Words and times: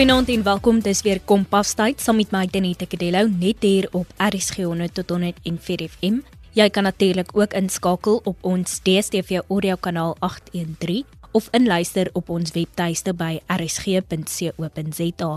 Goeienaand 0.00 0.28
en 0.32 0.42
welkom. 0.42 0.78
Dis 0.80 1.02
weer 1.04 1.18
Kompas 1.28 1.74
tyd 1.76 2.00
saam 2.00 2.16
met 2.16 2.30
my 2.32 2.46
Denita 2.48 2.86
Kadello 2.88 3.26
net 3.28 3.60
hier 3.60 3.84
op 3.92 4.08
RSG 4.16 4.62
100 4.64 4.94
tot 4.96 5.10
104 5.12 5.82
FM. 5.92 6.22
Jy 6.56 6.68
kan 6.72 6.88
natuurlik 6.88 7.34
ook 7.36 7.52
inskakel 7.52 8.20
op 8.24 8.38
ons 8.40 8.80
DStv 8.80 9.42
audio 9.52 9.76
kanaal 9.76 10.16
813 10.24 11.04
of 11.36 11.52
inluister 11.52 12.08
op 12.12 12.32
ons 12.32 12.56
webtuiste 12.56 13.12
by 13.12 13.42
rsg.co.za. 13.52 15.32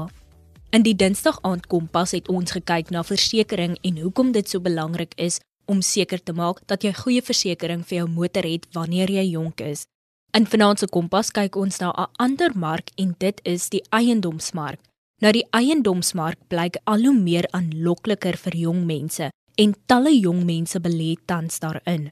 In 0.72 0.88
die 0.88 0.96
Dinsdag 0.96 1.42
aand 1.42 1.68
Kompas 1.68 2.16
het 2.16 2.32
ons 2.32 2.56
gekyk 2.56 2.96
na 2.96 3.04
versekerings 3.04 3.84
en 3.84 4.00
hoekom 4.00 4.32
dit 4.32 4.48
so 4.48 4.64
belangrik 4.64 5.12
is 5.20 5.42
om 5.66 5.82
seker 5.84 6.24
te 6.24 6.32
maak 6.32 6.64
dat 6.72 6.88
jy 6.88 6.96
goeie 7.04 7.22
versekerings 7.22 7.92
vir 7.92 8.06
jou 8.06 8.08
motor 8.08 8.48
het 8.48 8.72
wanneer 8.72 9.12
jy 9.12 9.28
jonk 9.36 9.60
is. 9.60 9.84
In 10.34 10.48
Finansie 10.50 10.88
Kompas 10.90 11.28
kyk 11.30 11.54
ons 11.62 11.76
na 11.78 11.92
'n 11.94 12.10
ander 12.18 12.52
mark 12.58 12.90
en 12.98 13.14
dit 13.20 13.38
is 13.46 13.70
die 13.70 13.84
eiendomsmark. 13.94 14.80
Nou 15.22 15.32
die 15.32 15.46
eiendomsmark 15.54 16.40
blyk 16.50 16.80
al 16.86 17.06
hoe 17.06 17.14
meer 17.14 17.46
aanlokliker 17.52 18.38
vir 18.38 18.56
jong 18.58 18.82
mense 18.86 19.30
en 19.56 19.76
talle 19.86 20.10
jong 20.10 20.42
mense 20.44 20.80
belê 20.80 21.14
tans 21.28 21.60
daarin. 21.60 22.10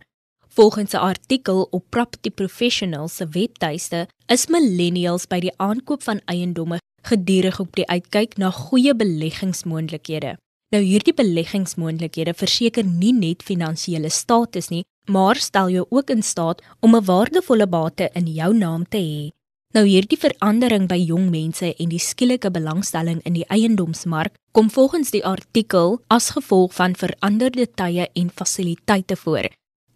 Volgens 0.53 0.93
'n 0.93 1.01
artikel 1.01 1.67
op 1.71 1.83
Property 1.89 2.29
Professionals 2.29 3.15
se 3.15 3.25
webtuiste 3.25 4.07
is 4.27 4.47
millennials 4.47 5.27
by 5.27 5.39
die 5.39 5.57
aankoop 5.57 6.03
van 6.03 6.21
eiendomme 6.25 6.77
gedurig 7.01 7.59
op 7.59 7.75
die 7.75 7.87
uitkyk 7.87 8.37
na 8.37 8.51
goeie 8.51 8.95
beleggingsmoontlikhede. 8.95 10.37
Nou 10.71 10.79
hierdie 10.79 11.11
beleggingsmoontlikhede 11.11 12.31
verseker 12.39 12.85
nie 12.87 13.11
net 13.11 13.41
finansiële 13.43 14.07
status 14.07 14.69
nie, 14.71 14.85
maar 15.11 15.35
stel 15.35 15.67
jou 15.73 15.83
ook 15.89 16.13
in 16.15 16.23
staat 16.23 16.61
om 16.79 16.95
'n 16.95 17.05
waardevolle 17.05 17.67
bate 17.67 18.09
in 18.13 18.27
jou 18.27 18.53
naam 18.55 18.85
te 18.87 18.97
hê. 18.97 19.29
Nou 19.73 19.85
hierdie 19.85 20.19
verandering 20.19 20.87
by 20.87 20.95
jong 20.95 21.29
mense 21.29 21.75
en 21.75 21.89
die 21.89 21.99
skielike 21.99 22.51
belangstelling 22.51 23.19
in 23.23 23.33
die 23.33 23.45
eiendomsmark 23.47 24.33
kom 24.51 24.69
volgens 24.69 25.11
die 25.11 25.25
artikel 25.25 25.99
as 26.07 26.29
gevolg 26.29 26.73
van 26.73 26.95
veranderde 26.95 27.67
tye 27.75 28.07
en 28.13 28.29
fasiliteite 28.29 29.15
voor. 29.15 29.49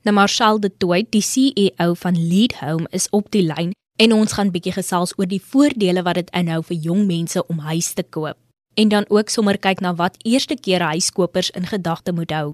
Nou 0.03 0.15
Marshall 0.15 0.59
de 0.59 0.71
Toit, 0.77 1.11
die 1.11 1.21
CEO 1.21 1.93
van 1.93 2.27
Lead 2.27 2.53
Home 2.53 2.87
is 2.91 3.09
op 3.09 3.31
die 3.31 3.43
lyn 3.43 3.71
en 3.95 4.13
ons 4.13 4.33
gaan 4.33 4.51
bietjie 4.51 4.73
gesels 4.73 5.13
oor 5.17 5.27
die 5.27 5.41
voordele 5.41 6.03
wat 6.03 6.15
dit 6.15 6.29
inhou 6.31 6.63
vir 6.63 6.77
jong 6.77 7.05
mense 7.07 7.47
om 7.47 7.59
huis 7.59 7.93
te 7.93 8.03
koop. 8.03 8.37
En 8.75 8.87
dan 8.87 9.05
ook 9.07 9.29
sommer 9.29 9.57
kyk 9.59 9.79
na 9.79 9.93
wat 9.95 10.17
eerste 10.21 10.55
keer 10.59 10.81
huiskopers 10.81 11.49
in 11.49 11.63
gedagte 11.63 12.11
moet 12.11 12.31
hou. 12.31 12.47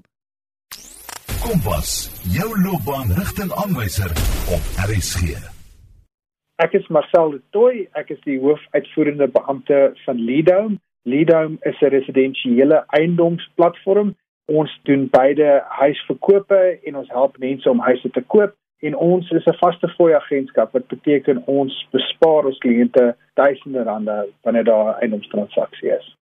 Kompas, 1.42 1.90
jou 2.36 2.46
loopbaanrigtingaanwyser 2.62 4.10
op 4.54 4.62
RSG. 4.86 5.34
Ek 6.62 6.76
is 6.78 6.86
Marcel 6.86 7.34
de 7.34 7.40
Tooi, 7.50 7.88
ek 7.98 8.14
is 8.14 8.22
die 8.22 8.38
hoofuitvoerende 8.38 9.26
beampte 9.34 9.80
van 10.04 10.22
Leadome. 10.22 10.78
Leadome 11.02 11.58
is 11.66 11.80
'n 11.82 11.90
residensiële 11.96 12.84
eiendomsplatform. 12.86 14.14
Ons 14.46 14.80
doen 14.82 15.08
beide 15.10 15.64
huisverkope 15.68 16.78
en 16.84 16.96
ons 16.96 17.08
help 17.08 17.38
mense 17.38 17.70
om 17.70 17.80
huise 17.80 18.10
te 18.10 18.22
koop 18.22 18.54
en 18.82 18.96
ons 18.96 19.30
is 19.30 19.46
'n 19.46 19.58
vaste 19.60 19.88
fooi 19.96 20.12
agentskap 20.14 20.72
wat 20.72 20.86
beteken 20.88 21.42
ons 21.46 21.86
bespaar 21.90 22.44
ons 22.44 22.58
kliënte 22.58 23.14
duisende 23.34 23.82
rande 23.82 24.28
wanneer 24.42 24.64
daar 24.64 24.86
'n 24.86 25.00
eiendomstransaksie 25.00 25.90
is. 25.98 26.16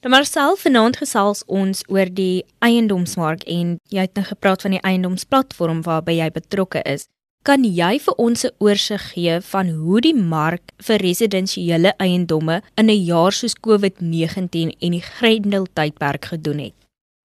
Dan 0.00 0.10
maar 0.10 0.24
self 0.24 0.60
vanaand 0.60 0.96
gesels 0.96 1.44
ons 1.46 1.84
oor 1.88 2.06
die 2.12 2.44
eiendomsmark 2.58 3.42
en 3.42 3.78
jy 3.88 4.00
het 4.00 4.14
nou 4.14 4.26
gepraat 4.26 4.62
van 4.62 4.70
die 4.70 4.80
eiendomsplatform 4.80 5.82
waarby 5.82 6.12
jy 6.12 6.30
betrokke 6.30 6.82
is. 6.82 7.08
Kan 7.42 7.64
jy 7.64 7.98
vir 8.04 8.14
ons 8.18 8.44
'n 8.44 8.54
oorsig 8.58 9.02
gee 9.12 9.40
van 9.40 9.68
hoe 9.68 10.00
die 10.00 10.14
mark 10.14 10.62
vir 10.86 10.98
residensiële 10.98 11.92
eiendomme 11.98 12.60
in 12.76 12.86
'n 12.86 13.04
jaar 13.04 13.32
soos 13.32 13.54
COVID-19 13.66 14.70
en 14.80 14.90
die 14.90 15.02
Grendeltydperk 15.02 16.24
gedoen 16.24 16.58
het? 16.58 16.74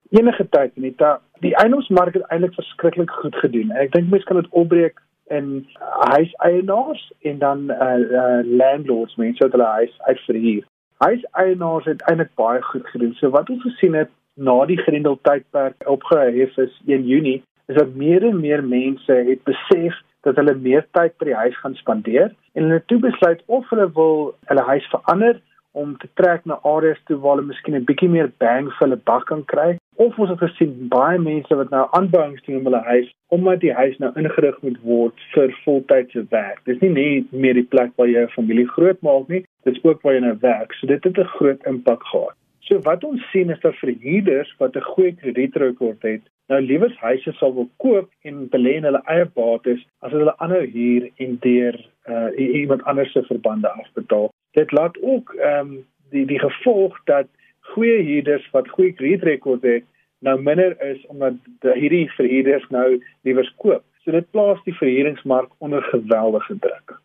Enige 0.10 0.48
tyd 0.50 0.78
net 0.78 0.98
da 0.98 1.22
die 1.42 1.56
eiendomsmark 1.56 2.14
het 2.14 2.28
eintlik 2.30 2.54
verskriklik 2.54 3.12
goed 3.22 3.36
gedoen. 3.44 3.72
Ek 3.72 3.92
dink 3.92 4.10
mense 4.10 4.28
kan 4.30 4.42
dit 4.42 4.52
opbreek 4.64 5.00
in 5.32 5.68
huiseienaars 6.12 7.04
en 7.22 7.40
dan 7.40 7.72
uh, 7.72 7.98
uh 8.22 8.42
landlords, 8.44 9.16
mense 9.16 9.44
wat 9.44 9.56
hulle 9.56 9.74
huis 9.80 9.96
uitverhuur 10.10 10.66
huiseienaars 11.02 11.86
het 11.86 12.02
eintlik 12.02 12.34
baie 12.36 12.62
goed 12.62 12.88
gedoen. 12.94 13.14
So 13.18 13.30
wat 13.30 13.50
ons 13.50 13.64
gesien 13.66 13.98
het 13.98 14.10
na 14.36 14.58
die 14.70 14.78
Grendel 14.78 15.18
tydperk 15.28 15.88
opgehef 15.90 16.58
is 16.58 16.74
1 16.88 17.08
Junie, 17.10 17.42
is 17.66 17.78
dat 17.78 17.96
meer 17.96 18.26
en 18.28 18.40
meer 18.40 18.64
mense 18.64 19.18
het 19.30 19.44
besef 19.50 19.98
dat 20.26 20.38
hulle 20.38 20.54
meer 20.56 20.86
tyd 20.98 21.16
by 21.18 21.32
die 21.32 21.40
huis 21.44 21.58
gaan 21.64 21.78
spandeer 21.80 22.30
en 22.54 22.68
hulle 22.68 22.84
toe 22.92 23.00
besluit 23.02 23.42
of 23.46 23.70
hulle 23.74 23.88
wil 23.98 24.36
hulle 24.52 24.68
huis 24.70 24.90
verander 24.94 25.40
om 25.72 25.96
te 25.98 26.10
trek 26.20 26.46
na 26.46 26.60
areas 26.68 27.00
toe 27.10 27.18
waar 27.24 27.38
hulle 27.38 27.50
miskien 27.50 27.76
'n 27.80 27.88
bietjie 27.90 28.10
meer 28.10 28.30
bang 28.44 28.70
vir 28.70 28.86
hulle 28.86 29.02
bak 29.12 29.26
kan 29.32 29.44
kry 29.54 29.70
of 29.96 30.18
ons 30.20 30.30
het 30.30 30.40
gesien 30.40 30.88
baie 30.90 31.20
mense 31.20 31.56
wat 31.56 31.70
nou 31.70 31.88
aanbouings 31.98 32.44
doen 32.46 32.58
in 32.60 32.68
hulle 32.70 32.84
huis 32.88 33.10
omdat 33.36 33.60
die 33.64 33.74
huis 33.74 33.98
nou 34.04 34.12
ingerig 34.20 34.58
moet 34.62 34.80
word 34.84 35.24
vir 35.34 35.54
voltydse 35.64 36.26
werk. 36.30 36.60
Dis 36.66 36.80
nie 36.82 36.92
net 36.96 37.32
meer 37.32 37.56
die 37.60 37.68
plek 37.74 37.92
waar 37.96 38.08
jy 38.08 38.24
'n 38.24 38.36
familie 38.36 38.68
grootmaak 38.68 39.28
nie, 39.28 39.44
dit 39.64 39.76
is 39.76 39.84
ook 39.84 40.02
waar 40.02 40.14
jy 40.14 40.20
nou 40.20 40.38
werk. 40.42 40.74
So 40.74 40.88
dit 40.88 41.04
het 41.04 41.18
'n 41.18 41.34
groot 41.38 41.66
impak 41.66 42.04
gehad. 42.04 42.36
So 42.60 42.80
wat 42.80 43.04
ons 43.04 43.22
sien 43.32 43.50
is 43.50 43.60
dat 43.60 43.76
vir 43.76 43.94
huurders 44.02 44.56
wat 44.60 44.76
'n 44.76 44.82
goeie 44.82 45.16
kredietrekord 45.16 46.02
het, 46.02 46.22
nou 46.52 46.60
liewers 46.62 46.98
huise 47.00 47.32
sal 47.40 47.54
wil 47.56 47.70
koop 47.78 48.10
en 48.28 48.48
belê 48.54 48.76
in 48.80 48.88
hulle 48.88 49.02
eie 49.14 49.26
bates 49.38 49.84
as 50.06 50.12
hulle 50.12 50.34
aanhou 50.44 50.66
huur 50.74 51.10
en 51.26 51.38
deur 51.46 51.78
uh, 52.12 52.30
iemand 52.38 52.84
anders 52.84 53.12
se 53.12 53.24
verbande 53.30 53.70
afbetaal 53.84 54.30
dit 54.60 54.72
laat 54.72 54.98
ook 55.02 55.34
ehm 55.40 55.60
um, 55.60 55.78
die 56.12 56.26
die 56.28 56.40
gevolg 56.40 56.98
dat 57.08 57.28
goeie 57.74 58.02
huurders 58.04 58.46
wat 58.52 58.70
goeie 58.70 58.94
kredietrekord 58.94 59.64
het 59.64 59.86
nou 60.22 60.38
minder 60.42 60.76
is 60.86 61.02
omdat 61.10 61.34
hierdie 61.78 62.08
verhuurders 62.16 62.68
nou 62.70 62.88
liewer 63.26 63.48
koop. 63.58 63.84
So 64.04 64.14
dit 64.14 64.28
plaas 64.34 64.62
die 64.66 64.76
verhuuringsmark 64.78 65.50
onder 65.58 65.84
geweldige 65.90 66.58
druk. 66.62 66.98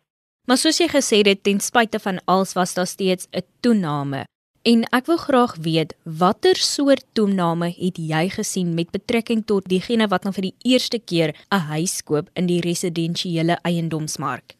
Maar 0.47 0.57
soos 0.61 0.79
jy 0.79 0.87
gesê 0.89 1.21
het, 1.27 1.43
ten 1.43 1.59
spyte 1.59 1.99
van 1.99 2.21
alles 2.25 2.55
was 2.55 2.73
daar 2.73 2.87
steeds 2.87 3.27
'n 3.31 3.45
toename. 3.61 4.25
En 4.67 4.83
ek 4.91 5.05
wil 5.05 5.17
graag 5.17 5.55
weet 5.63 5.95
watter 6.03 6.55
soort 6.55 7.05
toename 7.13 7.69
het 7.77 7.97
jy 7.97 8.29
gesien 8.29 8.73
met 8.73 8.91
betrekking 8.91 9.45
tot 9.45 9.69
diegene 9.69 10.07
wat 10.07 10.23
nou 10.23 10.33
vir 10.33 10.49
die 10.49 10.55
eerste 10.73 10.99
keer 10.99 11.35
'n 11.51 11.67
huis 11.71 12.03
koop 12.03 12.29
in 12.33 12.45
die 12.47 12.61
residensiële 12.61 13.57
eiendomsmark? 13.63 14.56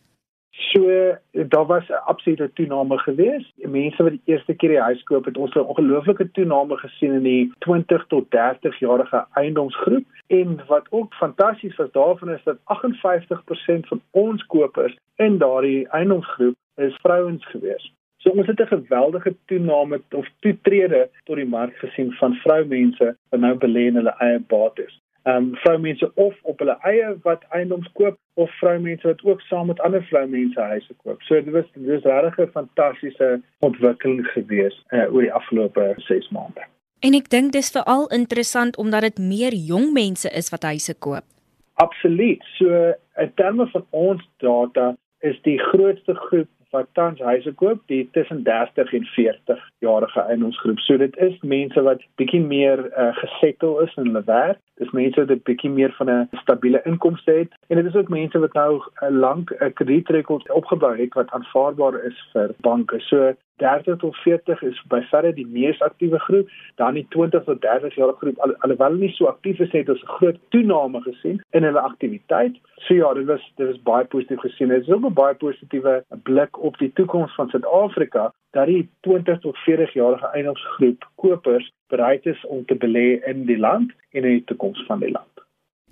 So 0.58 1.18
daar 1.32 1.66
was 1.66 1.88
'n 1.88 2.04
absolute 2.06 2.54
toename 2.54 2.98
gewees. 2.98 3.54
Mense 3.56 4.04
wat 4.04 4.12
die 4.12 4.22
eerste 4.26 4.54
keer 4.54 4.70
die 4.70 4.80
huis 4.80 5.04
koop, 5.04 5.26
het 5.26 5.38
ons 5.38 5.54
'n 5.54 5.60
ongelooflike 5.60 6.32
toename 6.32 6.78
gesien 6.78 7.14
in 7.14 7.24
die 7.24 7.52
20 7.60 8.06
tot 8.08 8.32
30 8.32 8.80
jarige 8.80 9.26
eiendomsgroep. 9.34 10.06
En 10.28 10.60
wat 10.68 10.88
ook 10.90 11.14
fantasties 11.14 11.76
was 11.76 11.92
daarvan 11.92 12.30
is 12.30 12.44
dat 12.44 12.58
58% 12.64 13.88
van 13.88 14.02
ons 14.12 14.46
kopers 14.46 14.98
in 15.16 15.38
daardie 15.38 15.88
eiendomsgroep 15.88 16.56
is 16.76 16.96
vrouens 16.96 17.46
gewees. 17.46 17.94
So 18.18 18.30
ons 18.30 18.48
het 18.48 18.60
'n 18.60 18.68
geweldige 18.68 19.36
toename 19.46 20.02
of 20.12 20.28
toetrede 20.40 21.10
tot 21.24 21.36
die 21.36 21.46
mark 21.46 21.78
gesien 21.78 22.12
van 22.12 22.34
vroumense 22.34 23.16
wat 23.30 23.40
nou 23.40 23.56
belê 23.58 23.86
in 23.86 23.96
hulle 23.96 24.16
eie 24.18 24.40
bates 24.40 25.00
ehm 25.28 25.36
um, 25.36 25.56
vroumense 25.56 26.12
of 26.14 26.36
op 26.42 26.60
hulle 26.60 26.78
eie 26.88 27.08
wat 27.24 27.42
eiendoms 27.50 27.90
koop 28.00 28.18
of 28.34 28.52
vroumense 28.60 29.08
wat 29.08 29.24
ook 29.24 29.42
saam 29.42 29.68
met 29.68 29.80
ander 29.80 30.04
vroumense 30.04 30.62
huise 30.62 30.94
koop. 31.04 31.22
So 31.22 31.36
dit 31.36 31.54
was 31.54 31.66
dit 31.74 31.88
was 31.90 32.04
regtig 32.04 32.46
'n 32.46 32.52
fantastiese 32.52 33.42
ontwikkeling 33.60 34.28
gewees 34.28 34.86
uh, 34.90 35.14
oor 35.14 35.22
die 35.22 35.34
afgelope 35.34 35.94
6 35.98 36.30
maande. 36.30 36.64
En 37.00 37.14
ek 37.14 37.30
dink 37.30 37.52
dis 37.52 37.72
veral 37.72 38.08
interessant 38.08 38.78
omdat 38.78 39.02
dit 39.02 39.18
meer 39.18 39.54
jong 39.54 39.92
mense 39.94 40.30
is 40.30 40.50
wat 40.50 40.64
huise 40.64 40.96
koop. 41.00 41.26
Absoluut. 41.74 42.44
So 42.58 42.94
in 43.18 43.32
terme 43.36 43.68
van 43.68 43.86
ons 43.90 44.30
data 44.38 44.96
is 45.20 45.42
die 45.42 45.60
grootste 45.60 46.14
groep 46.14 46.50
wat 46.72 46.88
tans 46.94 47.20
huise 47.20 47.54
koop, 47.54 47.82
die 47.92 48.10
tussen 48.12 48.44
30 48.44 48.94
en 48.94 49.06
40 49.06 49.70
jarige 49.80 50.22
eiendomsgroep. 50.22 50.80
So 50.80 50.98
dit 50.98 51.18
is 51.18 51.36
mense 51.42 51.82
wat 51.82 52.04
bietjie 52.22 52.42
meer 52.42 52.84
uh, 52.86 53.16
gesettel 53.18 53.80
is 53.86 53.96
in 53.96 54.10
hulle 54.10 54.24
werk. 54.26 54.60
Dis 54.82 54.92
mense 54.92 55.20
wat 55.20 55.32
'n 55.32 55.42
bietjie 55.50 55.70
meer 55.70 55.94
van 55.98 56.10
'n 56.10 56.30
stabiele 56.44 56.82
inkomste 56.86 57.32
het 57.32 57.52
en 57.68 57.76
dit 57.76 57.86
is 57.86 57.96
ook 57.96 58.10
mense 58.10 58.40
wat 58.40 58.54
nou 58.54 58.72
'n 58.78 59.06
uh, 59.06 59.20
lank 59.20 59.52
'n 59.52 59.64
uh, 59.64 59.74
kredietrekord 59.74 60.52
opgebou 60.52 60.96
het 60.98 61.14
wat 61.14 61.32
aanvaarbaar 61.32 62.04
is 62.04 62.18
vir 62.34 62.56
banke. 62.62 63.00
So 63.00 63.34
30 63.58 63.98
tot 63.98 64.16
40 64.24 64.62
is 64.62 64.82
by 64.92 65.02
verre 65.12 65.34
die 65.34 65.46
mees 65.46 65.80
aktiewe 65.82 66.20
groep, 66.20 66.50
dan 66.82 66.98
die 67.00 67.06
20 67.16 67.44
tot 67.44 67.62
30 67.62 67.96
jarige 67.96 68.18
groep 68.22 68.40
al, 68.46 68.54
alhoewel 68.66 68.98
nie 69.02 69.12
so 69.16 69.30
aktief 69.32 69.60
is 69.60 69.72
het 69.72 69.90
ons 69.90 70.04
'n 70.04 70.16
groot 70.20 70.40
toename 70.56 71.02
gesien 71.02 71.42
in 71.52 71.64
hulle 71.64 71.82
aktiwiteit. 71.82 72.56
So 72.88 72.94
ja, 72.94 73.14
dit 73.14 73.26
was 73.26 73.52
dit 73.56 73.68
was 73.68 73.82
baie 73.82 74.06
positief 74.06 74.40
gesien. 74.40 74.68
Dit 74.68 74.88
is 74.88 74.94
ook 74.94 75.06
'n 75.06 75.14
baie 75.14 75.36
positiewe 75.36 76.04
blik 76.24 76.64
op 76.64 76.78
die 76.78 76.94
toekoms 76.94 77.36
van 77.36 77.50
Suid-Afrika 77.50 78.34
dat 78.52 78.68
die 78.68 78.90
20 79.02 79.40
tot 79.40 79.58
40 79.58 79.94
jarige 79.94 80.28
eiendomsgroep 80.28 81.10
kopers 81.16 81.72
bereid 81.88 82.26
is 82.26 82.46
om 82.46 82.66
te 82.66 82.76
belê 82.76 83.24
in 83.26 83.46
die 83.46 83.58
land 83.58 83.92
en 84.12 84.24
in 84.24 84.32
die 84.32 84.44
toekoms 84.44 84.86
van 84.86 85.00
die 85.00 85.12
land. 85.12 85.38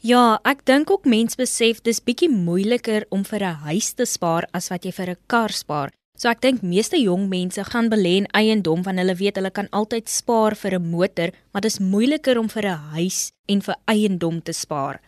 Ja, 0.03 0.39
ek 0.44 0.65
dink 0.67 0.91
ook 0.91 1.06
mense 1.06 1.38
besef 1.39 1.79
dis 1.81 2.03
bietjie 2.03 2.29
moeiliker 2.29 3.06
om 3.09 3.23
vir 3.23 3.39
'n 3.39 3.62
huis 3.69 3.94
te 3.94 4.06
spaar 4.06 4.44
as 4.53 4.69
wat 4.69 4.83
jy 4.83 4.91
vir 4.91 5.09
'n 5.09 5.21
kar 5.27 5.50
spaar. 5.50 5.89
So 6.15 6.29
ek 6.31 6.39
dink 6.39 6.62
meeste 6.63 6.95
jong 6.95 7.25
mense 7.27 7.59
gaan 7.67 7.89
belê 7.91 8.13
in 8.21 8.27
eiendom 8.39 8.85
want 8.85 9.01
hulle 9.01 9.15
weet 9.19 9.35
hulle 9.35 9.51
kan 9.51 9.67
altyd 9.79 10.07
spaar 10.07 10.56
vir 10.62 10.77
'n 10.77 10.88
motor, 10.91 11.29
maar 11.51 11.63
dit 11.65 11.71
is 11.75 11.83
moeiliker 11.94 12.39
om 12.39 12.47
vir 12.47 12.65
'n 12.71 12.79
huis 12.95 13.33
en 13.51 13.59
vir 13.62 13.75
eiendom 13.94 14.39
te 14.39 14.53
spaar. 14.53 15.01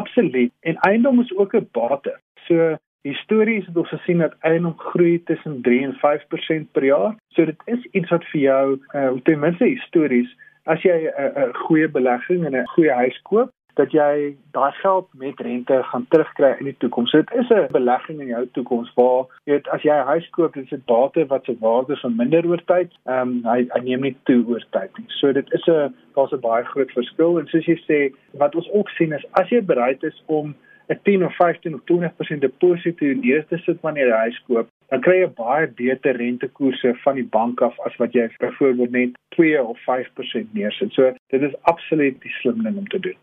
Absoluut. 0.00 0.52
En 0.60 0.76
eiendom 0.88 1.20
is 1.20 1.32
ook 1.36 1.54
'n 1.54 1.68
bate. 1.72 2.12
So 2.46 2.76
histories 3.02 3.66
het 3.66 3.76
ons 3.76 3.88
gesien 3.88 4.18
dat 4.18 4.36
eiendom 4.40 4.76
groei 4.76 5.22
tussen 5.24 5.62
3 5.62 5.82
en 5.82 5.94
5% 5.94 6.72
per 6.72 6.84
jaar. 6.84 7.16
So 7.28 7.44
dit 7.44 7.60
is 7.64 7.82
iets 7.92 8.10
wat 8.10 8.24
vir 8.24 8.40
jou, 8.40 8.80
uh, 8.94 9.12
ten 9.22 9.38
minste 9.38 9.64
histories, 9.64 10.28
as 10.64 10.82
jy 10.82 11.08
'n 11.08 11.52
goeie 11.52 11.88
belegging 11.88 12.44
en 12.44 12.56
'n 12.56 12.66
goeie 12.66 12.92
huis 12.92 13.20
koop, 13.22 13.50
dat 13.74 13.92
jy 13.92 14.36
daai 14.56 14.72
geld 14.72 15.08
met 15.18 15.40
rente 15.40 15.82
gaan 15.90 16.06
terugkry 16.08 16.54
in 16.58 16.64
die 16.70 16.76
toekoms. 16.78 17.10
So 17.10 17.22
dit 17.22 17.32
is 17.40 17.50
'n 17.50 17.72
belegging 17.72 18.20
in 18.20 18.26
jou 18.26 18.46
toekoms 18.52 18.92
waar 18.94 19.26
jy 19.44 19.52
weet 19.52 19.68
as 19.68 19.82
jy 19.82 19.94
'n 19.94 20.06
huis 20.06 20.30
koop, 20.30 20.54
dis 20.54 20.72
'n 20.72 20.82
bate 20.86 21.26
wat 21.26 21.44
se 21.44 21.56
waarde 21.60 21.96
verminder 21.96 22.46
oor 22.46 22.62
tyd. 22.64 22.90
Ehm 23.06 23.20
um, 23.20 23.42
hy, 23.44 23.66
hy 23.74 23.80
neem 23.80 24.00
nie 24.00 24.16
toe 24.24 24.44
oor 24.46 24.64
tyd 24.70 24.90
nie. 24.98 25.06
So 25.08 25.32
dit 25.32 25.52
is 25.52 25.66
'n 25.66 25.94
daar's 26.14 26.32
'n 26.32 26.40
baie 26.40 26.64
groot 26.64 26.90
verskil 26.90 27.38
en 27.38 27.46
soos 27.46 27.66
jy 27.66 27.78
sê, 27.88 28.14
wat 28.38 28.54
ons 28.54 28.70
ook 28.70 28.88
sien 28.88 29.12
is 29.12 29.24
as 29.32 29.48
jy 29.48 29.60
bereid 29.60 30.02
is 30.02 30.22
om 30.26 30.54
'n 30.88 30.98
10 31.02 31.24
of 31.24 31.34
15 31.36 31.74
of 31.74 31.80
20% 31.84 32.40
deposito 32.40 33.06
neer 33.06 33.46
te 33.46 33.58
sit 33.58 33.80
wanneer 33.80 34.06
jy 34.06 34.14
'n 34.14 34.24
huis 34.26 34.40
koop, 34.46 34.68
dan 34.90 35.00
kry 35.00 35.16
jy 35.20 35.28
baie 35.36 35.66
beter 35.66 36.16
rentekoerse 36.16 36.94
van 37.04 37.14
die 37.14 37.30
bank 37.36 37.62
af 37.62 37.78
as 37.86 37.96
wat 37.96 38.12
jy 38.12 38.28
byvoorbeeld 38.38 38.90
net 38.90 39.10
2 39.36 39.62
of 39.62 39.78
5% 39.86 40.54
neersit. 40.54 40.92
So 40.92 41.12
dit 41.28 41.42
is 41.42 41.54
absoluut 41.62 42.20
die 42.20 42.34
slim 42.40 42.62
ding 42.62 42.76
om 42.76 42.88
te 42.88 43.00
doen. 43.00 43.16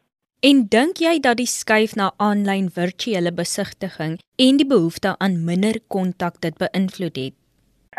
En 0.50 0.64
dink 0.74 0.98
jy 0.98 1.20
dat 1.22 1.38
die 1.38 1.50
skuif 1.50 1.92
na 1.94 2.08
aanlyn 2.18 2.72
virtuele 2.74 3.30
besigtiging 3.40 4.16
en 4.46 4.56
die 4.58 4.66
behoefte 4.66 5.12
aan 5.22 5.36
minder 5.46 5.78
kontak 5.94 6.40
dit 6.42 6.56
beïnvloed 6.64 7.20
het? 7.22 7.36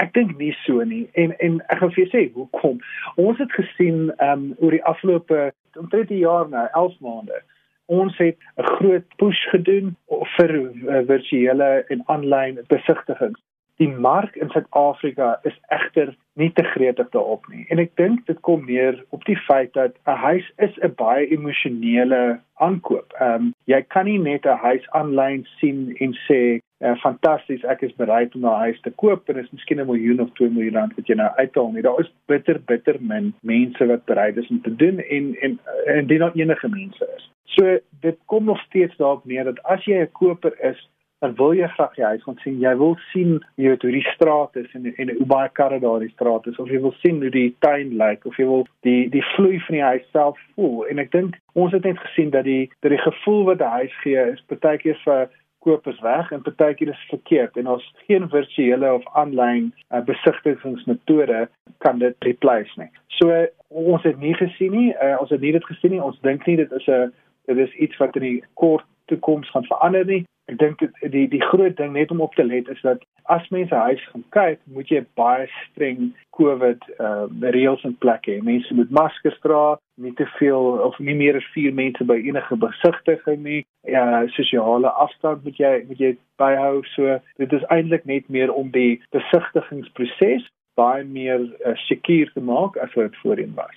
Ek 0.02 0.10
dink 0.16 0.32
nie 0.40 0.50
so 0.64 0.82
nie. 0.82 1.04
En 1.14 1.36
en 1.38 1.60
ek 1.70 1.78
gaan 1.78 1.92
vir 1.94 2.02
jou 2.02 2.08
sê 2.10 2.24
hoekom. 2.34 2.80
Ons 3.14 3.38
het 3.38 3.54
gesien 3.54 4.10
ehm 4.16 4.32
um, 4.32 4.48
oor 4.58 4.74
die 4.74 4.82
afgelope 4.90 5.44
omtrent 5.78 6.10
'n 6.10 6.18
jaar 6.24 6.50
nou, 6.50 6.66
11 6.82 6.98
maande. 7.06 7.38
Ons 7.86 8.18
het 8.18 8.38
'n 8.58 8.66
groot 8.74 9.06
push 9.22 9.42
gedoen 9.54 9.94
vir 10.34 10.50
uh, 10.58 11.06
virtuele 11.12 11.70
en 11.94 12.02
aanlyn 12.06 12.58
besigtigings. 12.74 13.38
Die 13.80 13.88
mark 13.88 14.36
in 14.36 14.50
Suid-Afrika 14.50 15.38
is 15.42 15.56
egter 15.68 16.14
nie 16.34 16.52
te 16.52 16.62
gretig 16.62 17.08
daarop 17.10 17.46
nie. 17.48 17.64
En 17.68 17.78
ek 17.78 17.96
dink 17.96 18.26
dit 18.26 18.40
kom 18.40 18.66
neer 18.68 18.98
op 19.16 19.24
die 19.24 19.36
feit 19.36 19.72
dat 19.72 19.96
'n 20.06 20.18
huis 20.24 20.52
is 20.56 20.76
'n 20.80 20.94
baie 20.96 21.26
emosionele 21.26 22.40
aankoop. 22.54 23.12
Ehm 23.20 23.34
um, 23.34 23.54
jy 23.64 23.82
kan 23.82 24.04
nie 24.04 24.18
net 24.18 24.44
'n 24.46 24.62
huis 24.66 24.90
aanlyn 24.90 25.46
sien 25.58 25.96
en 26.00 26.12
sê 26.28 26.60
uh, 26.82 26.96
fantasties, 27.02 27.64
ek 27.64 27.82
is 27.82 27.94
bereid 27.96 28.34
om 28.34 28.44
'n 28.44 28.60
huis 28.64 28.80
te 28.80 28.90
koop 28.90 29.28
en 29.28 29.34
dit 29.34 29.44
is 29.44 29.52
miskien 29.52 29.80
'n 29.80 29.86
miljoen 29.86 30.20
of 30.20 30.32
2 30.32 30.50
miljoen 30.50 30.74
rand 30.74 30.94
wat 30.96 31.06
jy 31.06 31.14
nou 31.14 31.30
uithaal 31.36 31.70
nie. 31.72 31.82
Daar 31.82 32.00
is 32.00 32.12
bitter 32.26 32.60
bitter 32.66 32.96
min 33.00 33.34
mense 33.40 33.86
wat 33.86 34.04
bereid 34.04 34.36
is 34.36 34.50
om 34.50 34.62
te 34.62 34.76
doen 34.76 34.98
en 34.98 35.36
en 35.40 35.58
en 35.86 36.06
dit 36.06 36.18
nie 36.18 36.42
enige 36.42 36.68
mense 36.68 37.08
is. 37.16 37.30
So 37.44 37.78
dit 38.00 38.18
kom 38.26 38.44
nog 38.44 38.60
steeds 38.60 38.96
daarop 38.96 39.24
neer 39.24 39.44
dat 39.44 39.62
as 39.62 39.84
jy 39.84 40.02
'n 40.02 40.12
koper 40.12 40.54
is 40.60 40.88
dan 41.22 41.34
wil 41.38 41.52
jy 41.54 41.68
graag 41.76 41.94
jy 41.96 42.08
huis 42.14 42.22
gaan 42.26 42.38
sien. 42.42 42.58
Jy 42.60 42.72
wil 42.80 42.96
sien 43.12 43.36
jy 43.60 43.70
weet 43.70 43.84
hoe 43.86 43.92
die 43.94 44.06
straat 44.10 44.56
is 44.58 44.72
en 44.78 44.88
en 44.90 45.12
hoe 45.18 45.26
baie 45.30 45.50
karre 45.58 45.78
daar 45.82 46.00
in 46.00 46.08
die 46.08 46.16
straat 46.16 46.48
is 46.50 46.58
of 46.62 46.70
jy 46.72 46.80
wil 46.82 46.94
sien 47.02 47.20
hoe 47.22 47.30
die 47.30 47.52
tuin 47.64 47.94
lyk 48.00 48.26
of 48.26 48.38
jy 48.40 48.46
wil 48.48 48.66
die 48.86 49.06
die 49.12 49.22
vloei 49.34 49.60
van 49.66 49.78
die 49.78 49.84
huis 49.84 50.08
self 50.10 50.40
voel. 50.56 50.82
En 50.90 50.98
ek 51.02 51.12
dink 51.14 51.38
ons 51.54 51.72
het 51.76 51.86
net 51.86 52.00
gesien 52.06 52.34
dat 52.34 52.48
die 52.48 52.66
dat 52.80 52.90
die 52.90 53.04
gevoel 53.04 53.46
wat 53.52 53.62
'n 53.62 53.76
huis 53.78 53.94
gee 54.02 54.26
is 54.32 54.42
baie 54.50 54.78
keer 54.82 54.98
vir 55.04 55.30
kopers 55.62 56.00
weg 56.00 56.32
en 56.32 56.42
baie 56.42 56.74
keer 56.74 56.90
is 56.90 57.06
verkeerd 57.10 57.56
en 57.56 57.70
ons 57.76 57.84
geen 58.06 58.28
virtuele 58.28 58.92
of 58.92 59.06
aanlyn 59.14 59.70
uh, 59.94 60.00
besigtigingsmetode 60.10 61.48
kan 61.78 61.98
dit 61.98 62.16
replace 62.26 62.74
nie. 62.80 62.90
So 63.18 63.30
uh, 63.30 63.46
ons 63.68 64.02
het 64.02 64.18
nie 64.18 64.34
gesien 64.34 64.74
nie, 64.74 64.90
uh, 64.98 65.16
ons 65.20 65.30
het 65.30 65.40
nie 65.40 65.52
dit 65.54 65.64
gesien 65.70 65.94
nie. 65.94 66.02
Ons 66.02 66.18
dink 66.26 66.46
nie 66.46 66.56
dit 66.56 66.72
is 66.72 66.88
'n 66.88 67.12
dit 67.46 67.58
is 67.58 67.74
iets 67.74 67.96
wat 67.96 68.16
in 68.16 68.22
die 68.22 68.44
kort 68.54 68.84
toekoms 69.06 69.50
gaan 69.50 69.64
verander 69.64 70.04
nie. 70.06 70.24
Ek 70.50 70.58
dink 70.58 70.80
die 71.12 71.28
die 71.30 71.40
groot 71.52 71.76
ding 71.78 71.92
net 71.94 72.10
om 72.10 72.20
op 72.24 72.34
te 72.34 72.42
let 72.44 72.68
is 72.72 72.80
dat 72.82 73.04
as 73.30 73.44
mense 73.54 73.74
huis 73.74 74.02
gaan 74.10 74.24
kyk, 74.34 74.58
moet 74.74 74.88
jy 74.90 75.02
baie 75.18 75.46
streng 75.68 76.08
COVID 76.34 76.82
uh 76.98 77.28
reëls 77.54 77.84
in 77.86 77.94
plek 78.02 78.26
hê. 78.26 78.40
Mense 78.42 78.74
moet 78.74 78.90
maskers 78.90 79.38
dra, 79.44 79.76
nie 80.02 80.14
te 80.18 80.26
veel 80.38 80.82
of 80.82 80.98
nie 80.98 81.14
meer 81.14 81.38
as 81.38 81.46
4 81.54 81.76
mense 81.78 82.06
by 82.10 82.18
enige 82.18 82.58
besigtiging 82.64 83.44
nie. 83.46 83.60
Ja, 83.86 84.24
sosiale 84.34 84.90
afstand 85.04 85.46
moet 85.46 85.62
jy 85.62 85.72
moet 85.86 86.02
jy 86.02 86.12
byhou. 86.42 86.82
So 86.96 87.20
dit 87.38 87.54
is 87.54 87.68
eintlik 87.70 88.08
net 88.10 88.26
meer 88.26 88.50
om 88.50 88.74
die 88.74 88.98
besigtigingsproses 89.14 90.50
baie 90.74 91.04
meer 91.04 91.46
uh, 91.62 91.76
seker 91.86 92.32
te 92.34 92.42
maak 92.42 92.78
as 92.82 92.92
wat 92.96 93.12
dit 93.12 93.22
voorheen 93.22 93.54
was. 93.54 93.74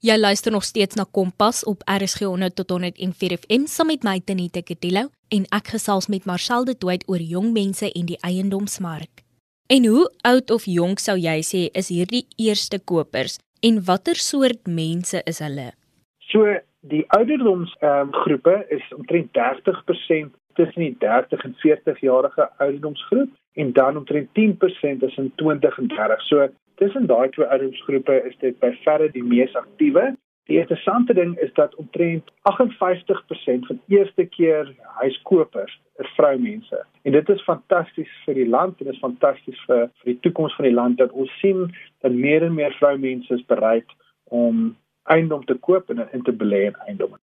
Jy 0.00 0.16
luister 0.16 0.52
nog 0.52 0.64
steeds 0.64 0.96
na 0.96 1.04
Kompas 1.04 1.60
op 1.68 1.82
RSG 1.84 2.24
100 2.24 2.56
tot 2.56 2.70
104 2.72 3.42
FM 3.44 3.66
saam 3.68 3.92
met 3.92 4.06
my 4.06 4.20
Tenita 4.24 4.62
Ketilo 4.64 5.10
en 5.30 5.46
ek 5.56 5.72
gesels 5.74 6.08
met 6.12 6.26
Marcel 6.26 6.64
de 6.68 6.74
Toit 6.78 7.04
oor 7.08 7.22
jong 7.22 7.52
mense 7.54 7.86
en 7.86 8.06
die 8.06 8.18
eiendomsmark. 8.26 9.22
En 9.70 9.86
hoe 9.86 10.06
oud 10.26 10.50
of 10.50 10.66
jonk 10.66 10.98
sou 10.98 11.14
jy 11.18 11.38
sê 11.46 11.60
is 11.78 11.90
hierdie 11.94 12.24
eerste 12.42 12.80
kopers 12.92 13.38
en 13.62 13.78
watter 13.86 14.18
soort 14.18 14.66
mense 14.66 15.22
is 15.30 15.38
hulle? 15.44 15.70
So 16.32 16.46
die 16.90 17.04
ouderdoms 17.16 17.74
ehm 17.80 18.08
um, 18.08 18.14
groepe 18.24 18.56
is 18.76 18.86
omtrent 18.96 19.30
30% 19.38 20.34
tussen 20.58 20.82
die 20.82 20.96
30 21.04 21.44
en 21.44 21.54
40 21.62 22.00
jarige 22.00 22.48
ouderdomsgroep 22.58 23.30
en 23.62 23.72
dan 23.72 23.96
omtrent 23.96 24.28
10% 24.38 25.06
is 25.08 25.16
in 25.16 25.32
20 25.36 25.78
en 25.78 25.88
30. 25.88 26.22
So 26.22 26.48
tussen 26.82 27.06
daai 27.06 27.28
twee 27.30 27.46
ouderdomsgroepe 27.46 28.22
is 28.30 28.36
dit 28.40 28.58
by 28.60 28.72
verre 28.84 29.10
die 29.14 29.24
mees 29.24 29.54
aktiewe. 29.54 30.14
Die 30.48 30.58
interessante 30.58 31.14
ding 31.14 31.38
is 31.38 31.52
dat 31.54 31.74
omtrent 31.74 32.30
58% 32.30 33.66
van 33.68 33.80
eerste 33.88 34.24
keer 34.24 34.74
huiskopers 34.80 35.80
is 35.96 36.12
vroumense. 36.16 36.84
En 37.02 37.12
dit 37.12 37.28
is 37.28 37.42
fantasties 37.42 38.10
vir 38.24 38.34
die 38.34 38.48
land 38.48 38.78
en 38.78 38.88
dit 38.88 38.94
is 38.94 39.00
fantasties 39.00 39.64
vir 39.68 39.88
vir 40.02 40.12
die 40.12 40.18
toekoms 40.26 40.56
van 40.58 40.68
die 40.68 40.74
land 40.74 40.98
dat 40.98 41.12
ons 41.12 41.32
sien 41.40 41.68
dat 42.00 42.12
meer 42.12 42.42
en 42.42 42.54
meer 42.54 42.74
vroumense 42.80 43.34
is 43.34 43.46
bereid 43.46 43.86
om 44.24 44.76
eiendom 45.02 45.44
te 45.44 45.54
koop 45.54 45.90
en 45.90 46.06
in 46.12 46.22
te 46.22 46.32
belê 46.32 46.66
in 46.70 46.78
eiendom. 46.86 47.16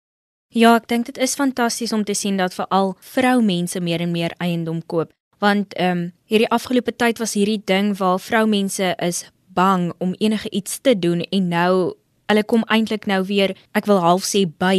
Ja, 0.55 0.77
ek 0.77 0.87
dink 0.89 1.11
dit 1.11 1.19
is 1.19 1.35
fantasties 1.35 1.93
om 1.93 2.05
te 2.05 2.15
sien 2.15 2.37
dat 2.39 2.55
veral 2.55 2.95
vroumense 3.01 3.81
meer 3.81 4.01
en 4.01 4.13
meer 4.15 4.35
eiendom 4.39 4.85
koop 4.87 5.11
want 5.39 5.75
ehm 5.75 5.99
um, 5.99 6.13
hierdie 6.25 6.51
afgelope 6.51 6.97
tyd 6.97 7.19
was 7.19 7.35
hierdie 7.37 7.63
ding 7.65 7.97
waar 7.99 8.19
vroumense 8.21 8.95
is 8.99 9.31
bang 9.55 9.93
om 9.99 10.15
enige 10.19 10.51
iets 10.51 10.81
te 10.81 10.99
doen 10.99 11.21
en 11.21 11.49
nou 11.49 11.95
hulle 12.29 12.45
kom 12.45 12.63
eintlik 12.69 13.07
nou 13.07 13.25
weer 13.25 13.57
ek 13.73 13.87
wil 13.91 14.01
half 14.05 14.25
sê 14.25 14.47
by 14.47 14.79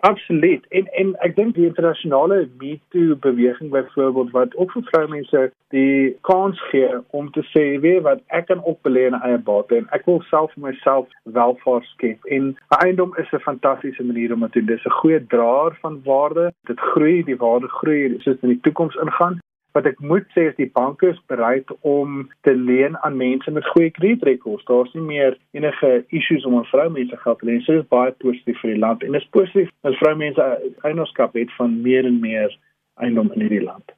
Absoluut. 0.00 0.64
En 0.68 0.86
en 0.86 1.10
ek 1.20 1.34
dink 1.36 1.54
die 1.54 1.66
internasionale 1.68 2.48
Me 2.60 2.78
Too 2.88 3.16
beweging 3.20 3.70
byvoorbeeld 3.70 4.30
wat 4.30 4.54
ook 4.56 4.72
vir 4.72 4.82
vroumense 4.88 5.42
die 5.76 6.16
kans 6.28 6.62
gee 6.70 6.88
om 7.10 7.28
te 7.34 7.44
sê 7.50 7.64
weet 7.84 8.00
wat 8.06 8.22
ek 8.26 8.46
kan 8.48 8.64
ook 8.64 8.80
belê 8.88 9.04
in 9.10 9.18
eie 9.20 9.38
bate 9.50 9.76
en 9.76 9.90
ek 9.96 10.08
wil 10.08 10.22
self 10.30 10.54
vir 10.56 10.70
myself 10.70 11.12
welvaart 11.36 11.84
skep. 11.92 12.24
En 12.36 12.54
eiendom 12.80 13.12
is 13.20 13.28
'n 13.32 13.44
fantastiese 13.44 14.04
manier 14.04 14.32
om 14.32 14.40
dit 14.40 14.52
te 14.52 14.64
doen. 14.64 14.76
Dis 14.76 14.86
'n 14.88 14.98
goeie 15.02 15.20
draer 15.26 15.76
van 15.82 16.00
waarde. 16.04 16.52
Dit 16.64 16.80
groei, 16.80 17.22
die 17.24 17.36
waarde 17.36 17.68
groei 17.68 18.16
soos 18.18 18.40
in 18.40 18.56
die 18.56 18.60
toekoms 18.60 18.96
ingaan 18.96 19.40
wat 19.72 19.86
ek 19.86 20.00
moet 20.02 20.26
sê 20.34 20.48
is 20.50 20.56
die 20.58 20.70
banke 20.74 21.12
is 21.12 21.20
bereid 21.30 21.68
om 21.86 22.24
te 22.46 22.54
leen 22.54 22.96
aan 23.04 23.16
mense 23.16 23.50
met 23.50 23.66
goeie 23.74 23.90
kredietrekords. 23.90 24.64
Daar's 24.64 24.92
nie 24.94 25.06
meer 25.06 25.38
enige 25.56 26.04
issues 26.08 26.44
om 26.44 26.56
aan 26.58 26.68
vroumense 26.72 27.16
geld 27.16 27.38
te 27.38 27.46
leen. 27.46 27.62
So 27.62 27.72
dit 27.72 27.84
is 27.84 27.92
baie 27.92 28.12
positief 28.24 28.58
vir 28.62 28.74
die 28.74 28.82
land 28.82 29.04
en 29.06 29.14
dit 29.14 29.22
is 29.22 29.32
positief 29.36 29.70
dat 29.86 29.98
vroumense 30.02 30.50
eienaarskap 30.82 31.38
het 31.38 31.54
van 31.58 31.80
meer 31.82 32.08
en 32.08 32.20
meer 32.20 32.58
eiendom 33.00 33.32
in 33.34 33.46
hierdie 33.46 33.64
land. 33.64 33.94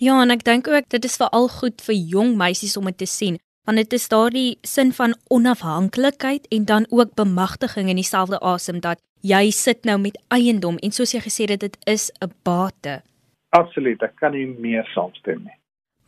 Ja, 0.00 0.16
en 0.22 0.32
ek 0.32 0.46
dink 0.48 0.68
ook 0.68 0.88
dit 0.88 1.04
is 1.04 1.18
veral 1.20 1.50
goed 1.52 1.82
vir 1.84 1.96
jong 2.14 2.32
meisies 2.40 2.78
om 2.80 2.88
dit 2.88 3.02
te 3.02 3.08
sien, 3.10 3.36
want 3.68 3.76
dit 3.76 3.92
is 3.92 4.08
daardie 4.08 4.56
sin 4.64 4.94
van 4.96 5.12
onafhanklikheid 5.28 6.48
en 6.48 6.64
dan 6.64 6.86
ook 6.88 7.12
bemagtiging 7.20 7.92
in 7.92 8.00
dieselfde 8.00 8.40
asem 8.40 8.80
dat 8.80 9.02
jy 9.20 9.50
sit 9.52 9.84
nou 9.84 9.98
met 10.00 10.16
eiendom 10.32 10.80
en 10.80 10.96
soos 10.96 11.12
jy 11.12 11.20
gesê 11.20 11.50
het 11.50 11.60
dit 11.60 11.76
is 11.84 12.10
'n 12.24 12.32
bate. 12.42 13.02
Absoluut, 13.50 14.02
ek 14.02 14.14
kan 14.20 14.32
nie 14.32 14.46
meer 14.46 14.86
saamstem 14.94 15.42
nie. 15.44 15.56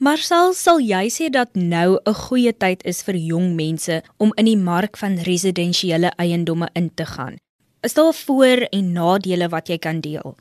Marcel, 0.03 0.53
sal 0.59 0.81
jy 0.83 1.07
sê 1.15 1.29
dat 1.31 1.55
nou 1.55 1.99
'n 2.07 2.15
goeie 2.27 2.53
tyd 2.53 2.83
is 2.85 3.03
vir 3.07 3.15
jong 3.15 3.55
mense 3.57 4.03
om 4.19 4.33
in 4.37 4.47
die 4.47 4.57
mark 4.57 4.97
van 4.97 5.15
residensiële 5.31 6.11
eiendomme 6.19 6.69
in 6.75 6.91
te 6.95 7.07
gaan? 7.07 7.37
Is 7.83 7.95
daar 7.95 8.13
voor- 8.13 8.67
en 8.73 8.93
nadele 8.93 9.49
wat 9.49 9.69
jy 9.69 9.79
kan 9.79 10.01
deel? 10.01 10.37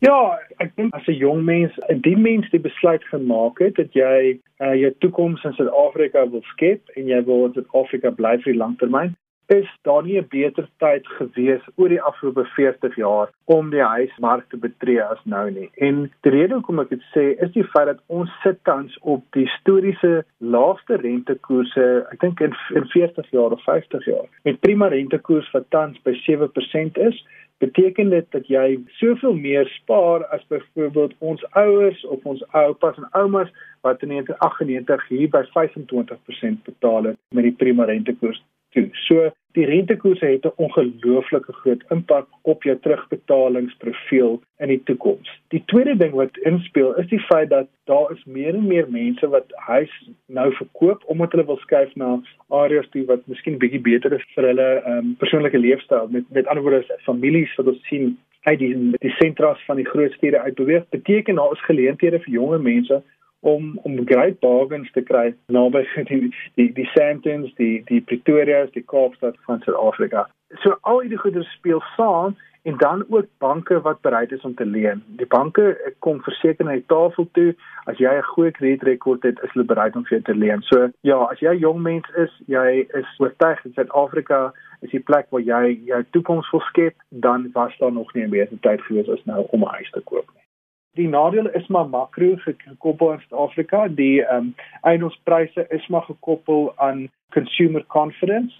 Ja, 0.00 0.38
ek 0.58 0.76
dink 0.76 0.94
as 0.94 1.06
'n 1.06 1.18
jong 1.18 1.44
mens, 1.44 1.72
die 2.00 2.16
mens 2.16 2.50
die 2.50 2.60
besluit 2.60 3.04
gemaak 3.04 3.58
het 3.58 3.74
dat 3.76 3.92
jy 3.92 4.38
uh, 4.60 4.74
jou 4.74 4.92
toekoms 4.98 5.44
in 5.44 5.52
Suid-Afrika 5.52 6.30
wil 6.30 6.42
skep 6.42 6.88
en 6.94 7.06
jy 7.06 7.24
wil 7.24 7.46
in 7.46 7.52
Suid-Afrika 7.52 8.10
bly 8.10 8.36
vir 8.38 8.52
die 8.52 8.60
langtermyn, 8.60 9.16
is 9.48 9.68
daar 9.82 10.02
nie 10.04 10.18
'n 10.20 10.26
beter 10.28 10.68
tyd 10.78 11.06
gewees 11.06 11.62
oor 11.76 11.88
die 11.88 12.02
afgelope 12.02 12.44
40 12.44 12.96
jaar 12.96 13.30
om 13.44 13.70
die 13.70 13.82
huismark 13.82 14.48
te 14.48 14.56
betree 14.56 15.02
as 15.02 15.20
nou 15.24 15.50
nie. 15.50 15.70
En 15.74 16.10
die 16.20 16.30
rede 16.30 16.54
hoekom 16.54 16.80
ek 16.80 16.88
dit 16.88 17.04
sê 17.14 17.24
is 17.44 17.52
die 17.52 17.64
feit 17.64 17.86
dat 17.86 18.02
ons 18.06 18.30
sit 18.42 18.58
tans 18.64 18.98
op 19.00 19.24
die 19.32 19.46
historiese 19.48 20.24
laagste 20.38 20.96
rentekoerse, 20.96 22.06
ek 22.12 22.20
dink 22.20 22.40
in 22.40 22.54
in 22.74 22.84
40 22.86 23.30
jaar 23.30 23.50
of 23.56 23.62
50 23.64 24.04
jaar. 24.04 24.28
Met 24.44 24.60
prima 24.60 24.88
rentekoers 24.88 25.50
wat 25.52 25.70
tans 25.70 26.02
by 26.02 26.12
7% 26.12 26.98
is, 26.98 27.24
beteken 27.58 28.10
dit 28.10 28.26
dat 28.30 28.46
jy 28.46 28.78
soveel 29.00 29.34
meer 29.34 29.66
spaar 29.66 30.26
as 30.26 30.46
byvoorbeeld 30.46 31.14
ons 31.18 31.44
ouers 31.50 32.04
of 32.04 32.24
ons 32.24 32.44
oupas 32.52 32.96
en 32.96 33.08
oumas 33.10 33.50
wat 33.80 34.02
in 34.02 34.08
1998 34.08 35.08
hier 35.08 35.28
by 35.28 35.42
25% 35.56 36.62
betaal 36.64 37.02
het 37.02 37.18
met 37.34 37.42
die 37.42 37.56
prima 37.64 37.84
rentekoers 37.84 38.42
toe. 38.74 38.88
So 38.92 39.30
die 39.58 39.66
rentekoerse 39.66 40.26
het 40.26 40.44
'n 40.44 40.52
ongelooflike 40.56 41.52
groot 41.52 41.82
impak 41.88 42.26
op 42.42 42.62
jou 42.62 42.76
terugbetalingsprofiel 42.78 44.40
in 44.58 44.68
die 44.68 44.82
toekoms. 44.82 45.28
Die 45.48 45.62
tweede 45.66 45.96
ding 45.96 46.12
wat 46.12 46.36
inspel 46.36 46.94
is 46.96 47.06
die 47.06 47.20
feit 47.20 47.48
dat 47.50 47.66
daar 47.84 48.12
is 48.12 48.24
meer 48.24 48.54
en 48.54 48.66
meer 48.66 48.86
mense 48.90 49.28
wat 49.28 49.46
huis 49.54 50.10
nou 50.26 50.54
verkoop 50.54 51.02
omdat 51.06 51.32
hulle 51.32 51.46
wil 51.46 51.56
skuif 51.56 51.94
na 51.94 52.20
areas 52.48 52.88
toe 52.88 53.04
wat 53.04 53.26
miskien 53.26 53.58
bietjie 53.58 53.80
beter 53.80 54.12
is 54.12 54.24
vir 54.34 54.44
hulle 54.44 54.82
um, 54.86 55.14
persoonlike 55.18 55.58
leefstyl. 55.58 56.08
Met 56.10 56.24
met 56.30 56.46
ander 56.46 56.62
woorde, 56.62 56.98
families 56.98 57.54
wat 57.54 57.66
ons 57.66 57.86
sien 57.86 58.18
uit 58.42 58.58
die 58.58 58.74
die 58.98 59.14
sentras 59.18 59.64
van 59.64 59.76
die 59.76 59.88
groot 59.88 60.12
stede 60.12 60.40
uitbeweeg, 60.40 60.88
beteken 60.88 61.34
daar 61.34 61.52
is 61.52 61.64
geleenthede 61.64 62.20
vir 62.20 62.32
jonger 62.32 62.60
mense 62.60 63.02
om 63.40 63.78
om 63.82 64.06
great 64.06 64.40
bargains 64.40 64.90
te 64.92 65.02
kry 65.02 65.34
naby 65.46 65.84
die 66.10 66.34
die 66.54 66.72
die 66.72 66.90
Sandtons, 66.94 67.54
die 67.54 67.82
die 67.86 68.00
Pretoria's, 68.00 68.72
die 68.74 68.82
Kaapstad 68.82 69.38
van 69.46 69.62
Suid-Afrika. 69.64 70.28
So 70.64 70.76
al 70.80 71.02
hierdie 71.04 71.20
goeder 71.22 71.44
speel 71.54 71.82
saam 71.96 72.36
en 72.68 72.76
dan 72.76 73.04
ook 73.08 73.26
banke 73.38 73.80
wat 73.80 74.00
bereid 74.00 74.32
is 74.32 74.42
om 74.44 74.54
te 74.54 74.66
leen. 74.66 75.02
Die 75.06 75.26
banke 75.26 75.92
kom 75.98 76.20
verseker 76.22 76.64
na 76.64 76.74
die 76.76 76.86
tafel 76.86 77.28
toe 77.32 77.54
as 77.84 78.00
jy 78.02 78.12
'n 78.16 78.30
goeie 78.32 78.50
kredietrekord 78.50 79.22
het, 79.22 79.40
is 79.42 79.52
hulle 79.52 79.64
bereid 79.64 79.96
om 79.96 80.04
vir 80.04 80.18
jou 80.18 80.22
te 80.22 80.38
leen. 80.38 80.62
So 80.62 80.88
ja, 81.00 81.18
as 81.32 81.40
jy 81.40 81.54
'n 81.54 81.64
jong 81.66 81.80
mens 81.82 82.08
is, 82.16 82.32
jy 82.46 82.86
is 83.00 83.08
oortuig 83.18 83.62
dat 83.62 83.72
Suid-Afrika 83.74 84.52
is 84.80 84.90
die 84.90 85.06
plek 85.10 85.26
waar 85.30 85.40
jy 85.40 85.80
jou 85.84 86.04
toekoms 86.10 86.50
wil 86.50 86.60
skep, 86.60 86.94
dan 87.08 87.50
was 87.52 87.78
daar 87.78 87.92
nog 87.92 88.14
nie 88.14 88.24
'n 88.24 88.30
beter 88.30 88.60
tyd 88.60 88.80
gewees 88.82 89.08
as 89.08 89.24
nou 89.24 89.46
om 89.50 89.62
'n 89.62 89.74
huis 89.74 89.90
te 89.90 90.00
koop 90.00 90.26
nie. 90.34 90.47
Die 90.96 91.08
nadeel 91.08 91.50
is 91.50 91.66
maar 91.66 91.88
makro 91.88 92.34
gekoppel 92.36 93.12
aan 93.12 93.20
Suid-Afrika. 93.20 93.88
Die 93.88 94.24
ehm 94.24 94.36
um, 94.36 94.54
eiendomspryse 94.80 95.66
is 95.68 95.86
maar 95.86 96.02
gekoppel 96.02 96.72
aan 96.76 97.08
consumer 97.32 97.84
confidence 97.86 98.54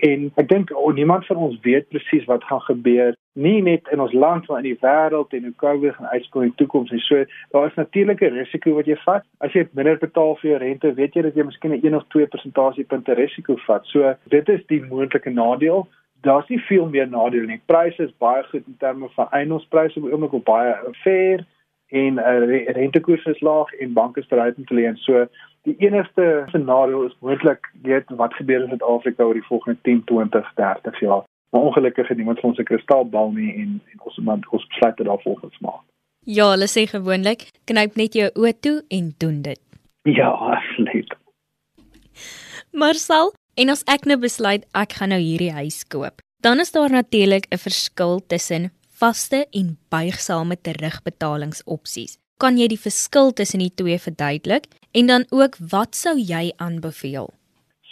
en 0.00 0.30
ek 0.38 0.48
dink 0.48 0.70
oh, 0.76 0.92
niemand 0.94 1.26
van 1.26 1.36
ons 1.36 1.58
weet 1.62 1.88
presies 1.90 2.24
wat 2.30 2.44
gaan 2.44 2.60
gebeur 2.60 3.16
nie 3.32 3.62
net 3.62 3.88
in 3.90 4.00
ons 4.00 4.12
land 4.12 4.46
maar 4.48 4.60
in 4.62 4.68
die 4.70 4.78
wêreld 4.84 5.34
en 5.34 5.48
hoe 5.48 5.54
COVID 5.62 5.94
gaan 5.94 6.12
uitspeel 6.12 6.42
in 6.42 6.52
die 6.52 6.60
toekoms. 6.62 6.90
En 6.90 7.02
so 7.02 7.24
daar 7.50 7.66
is 7.66 7.80
natuurlike 7.80 8.28
risiko 8.28 8.74
wat 8.78 8.86
jy 8.86 8.96
vat. 9.04 9.26
As 9.40 9.56
jy 9.56 9.66
minder 9.72 9.98
betaal 9.98 10.36
vir 10.40 10.50
jou 10.50 10.60
rente, 10.62 10.94
weet 10.94 11.16
jy 11.18 11.24
dat 11.26 11.36
jy 11.36 11.46
miskien 11.48 11.74
'n 11.74 11.80
1 11.82 11.96
of 11.98 12.06
2 12.14 12.26
persentasiepunte 12.26 13.14
risiko 13.18 13.56
vat. 13.66 13.86
So 13.86 14.14
dit 14.28 14.48
is 14.48 14.62
die 14.66 14.82
moontlike 14.82 15.30
nadeel 15.30 15.88
daar's 16.22 16.48
nie 16.48 16.60
veel 16.68 16.86
meer 16.88 17.08
nadele 17.08 17.46
nie. 17.46 17.60
Pryse 17.66 18.02
is 18.02 18.18
baie 18.18 18.44
goed 18.44 18.66
in 18.66 18.76
terme 18.78 19.08
van 19.16 19.26
eiendomspryse, 19.30 19.98
op 19.98 20.12
oomblik 20.12 20.32
op 20.32 20.44
baie 20.44 20.74
fair 21.02 21.46
en 21.92 22.18
uh, 22.18 22.66
rentekoers 22.76 23.24
is 23.24 23.40
laag 23.40 23.72
en 23.72 23.92
banke 23.92 24.20
is 24.20 24.26
bereid 24.26 24.56
om 24.56 24.64
te 24.64 24.74
leen. 24.74 24.96
So 24.96 25.26
die 25.68 25.74
enigste 25.78 26.44
scenario 26.48 27.04
is 27.06 27.16
moontlik 27.20 27.68
weet 27.82 28.08
wat 28.20 28.34
gebeur 28.34 28.62
in 28.62 28.72
Suid-Afrika 28.72 29.24
oor 29.24 29.36
die 29.36 29.46
volgende 29.46 29.78
10, 29.82 30.04
20, 30.04 30.52
30 30.54 31.00
jaar. 31.00 31.24
Maar 31.52 31.60
ongelukkig 31.68 32.08
het 32.08 32.16
niemand 32.16 32.40
ons 32.40 32.58
'n 32.58 32.64
kristalbal 32.64 33.30
nie 33.32 33.52
en, 33.54 33.80
en 33.92 34.00
ons 34.00 34.16
moet 34.16 34.48
ons 34.48 34.66
besluit 34.66 34.96
dit 34.96 35.06
daarvolgens 35.06 35.58
maak. 35.58 35.82
Ja, 36.24 36.50
hulle 36.50 36.68
sê 36.70 36.86
gewoonlik, 36.86 37.50
knyp 37.64 37.96
net 37.96 38.14
jou 38.14 38.30
oë 38.38 38.52
toe 38.60 38.82
en 38.88 39.14
doen 39.18 39.42
dit. 39.42 39.60
Ja, 40.02 40.28
absoluut. 40.28 41.14
Marcel, 42.72 43.32
en 43.54 43.68
as 43.68 43.82
ek 43.84 44.04
nou 44.04 44.18
besluit 44.18 44.64
ek 44.72 44.92
gaan 44.92 45.10
nou 45.12 45.20
hierdie 45.20 45.52
huis 45.52 45.84
koop, 45.84 46.22
dan 46.40 46.60
is 46.60 46.72
daar 46.72 46.90
natuurlik 46.90 47.46
'n 47.50 47.58
verskil 47.58 48.20
tussen 48.26 48.70
vaste 49.02 49.46
en 49.58 49.76
buigsame 49.90 50.56
terugbetalings-opsies. 50.66 52.18
Kan 52.42 52.58
jy 52.58 52.68
die 52.70 52.80
verskil 52.80 53.32
tussen 53.34 53.62
die 53.62 53.72
twee 53.74 53.98
verduidelik 53.98 54.68
en 54.98 55.10
dan 55.10 55.24
ook 55.34 55.58
wat 55.72 55.98
sou 55.98 56.14
jy 56.18 56.50
aanbeveel? 56.62 57.30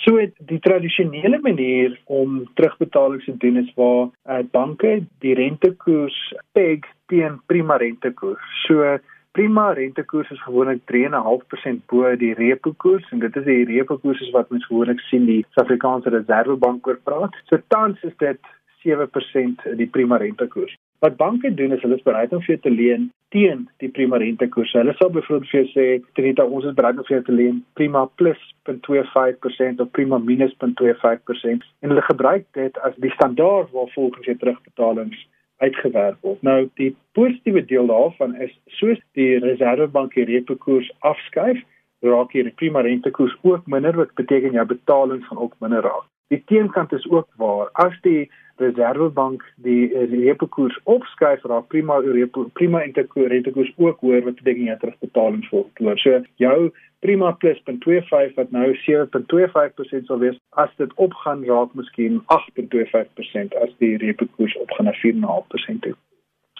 So 0.04 0.22
die 0.48 0.60
tradisionele 0.64 1.40
manier 1.44 1.96
om 2.06 2.44
terugbetalings 2.56 3.26
te 3.26 3.34
doen 3.42 3.58
is 3.60 3.72
waar 3.76 4.06
uh, 4.06 4.40
banke 4.54 5.00
die 5.24 5.34
rentekoers 5.36 6.18
peg 6.56 6.86
teen 7.12 7.40
prima 7.50 7.76
rentekoers. 7.82 8.46
So 8.68 8.94
prima 9.36 9.66
rentekoers 9.76 10.30
is 10.30 10.40
gewoonlik 10.46 10.86
3.5% 10.92 11.84
bo 11.90 12.14
die 12.22 12.32
repo 12.38 12.72
koers 12.78 13.10
en 13.10 13.20
dit 13.26 13.36
is 13.42 13.46
die 13.50 13.66
repo 13.74 13.98
koers 13.98 14.22
wat 14.36 14.50
mens 14.54 14.64
gewoonlik 14.70 15.02
sien 15.10 15.26
die 15.26 15.42
Suid-Afrikaanse 15.50 16.14
Reservebank 16.14 16.86
oor 16.86 17.02
praat. 17.04 17.36
So 17.50 17.58
tans 17.74 18.00
is 18.06 18.16
dit 18.22 18.40
7% 18.84 19.66
die 19.78 19.86
prima 19.86 20.18
rentekoers. 20.20 20.76
Wat 21.00 21.16
banke 21.16 21.54
doen 21.54 21.72
is 21.72 21.82
hulle 21.82 21.96
is 21.96 22.04
bereid 22.04 22.32
om 22.32 22.42
vir 22.44 22.54
jou 22.54 22.60
te 22.66 22.72
leen 22.74 23.08
teen 23.34 23.68
die 23.80 23.88
prima 23.88 24.18
rentekoers. 24.20 24.72
Hulle 24.76 24.94
sal 24.98 25.12
byvoorbeeld 25.14 25.50
vir 25.50 25.60
jou 25.60 25.68
sê, 25.72 25.86
"Tenita, 26.14 26.44
ons 26.44 26.64
is 26.64 26.74
bereid 26.74 26.98
om 26.98 27.04
vir 27.04 27.16
jou 27.16 27.24
te 27.24 27.32
leen 27.32 27.64
prima 27.74 28.06
plus 28.20 28.40
0.25% 28.64 29.80
of 29.80 29.90
prima 29.90 30.18
minus 30.18 30.54
0.25% 30.58 31.64
en 31.80 31.88
hulle 31.88 32.02
gebruik 32.02 32.46
dit 32.52 32.78
as 32.78 32.94
die 32.96 33.10
standaard 33.10 33.70
waar 33.70 33.90
volgens 33.94 34.26
jy 34.26 34.34
terugbetalings 34.34 35.26
uitgewerk 35.60 36.16
word. 36.20 36.42
Nou 36.42 36.68
die 36.80 36.96
positiewe 37.12 37.64
deel 37.64 37.86
daarvan 37.90 38.36
is 38.40 38.52
soos 38.80 39.00
die 39.18 39.38
Reservebank 39.44 40.16
die 40.16 40.24
repo 40.24 40.56
koers 40.56 40.88
afskuif, 40.98 41.60
raak 42.04 42.32
hier 42.32 42.48
die 42.48 42.56
prima 42.56 42.80
rentekoers 42.86 43.36
ook 43.42 43.66
minder 43.68 43.96
wat 43.96 44.14
beteken 44.20 44.56
jou 44.56 44.66
betalings 44.66 45.26
gaan 45.28 45.42
ook 45.44 45.56
minder 45.60 45.84
raak. 45.84 46.06
Die 46.30 46.42
teenkant 46.46 46.92
is 46.92 47.08
ook 47.10 47.28
waar 47.36 47.68
as 47.72 47.96
die 48.06 48.30
Reservebank 48.60 49.42
die 49.64 49.88
repo 50.10 50.46
koers 50.46 50.76
opskuif 50.84 51.42
raak 51.48 51.68
prima 51.72 51.96
repo 52.04 52.44
prima 52.58 52.82
rentekoers 52.84 53.72
ook 53.76 54.00
hoor 54.04 54.22
wat 54.26 54.36
beteken 54.42 54.68
jy 54.68 54.76
terugbetalings 54.82 55.48
vir. 55.48 55.96
So 56.02 56.20
jou 56.42 56.58
prima 57.00 57.32
plus 57.42 57.62
0.25 57.66 58.36
wat 58.36 58.52
nou 58.52 58.68
7.25% 58.84 60.10
sal 60.10 60.20
wees 60.20 60.36
as 60.64 60.74
dit 60.82 60.92
opgaan 61.06 61.46
raak 61.48 61.72
miskien 61.74 62.20
8.25% 62.36 63.56
as 63.64 63.72
die 63.82 63.96
repo 64.04 64.28
koers 64.36 64.58
opgaan 64.60 64.90
na 64.90 64.94
4.5% 65.00 65.86
toe. 65.86 65.96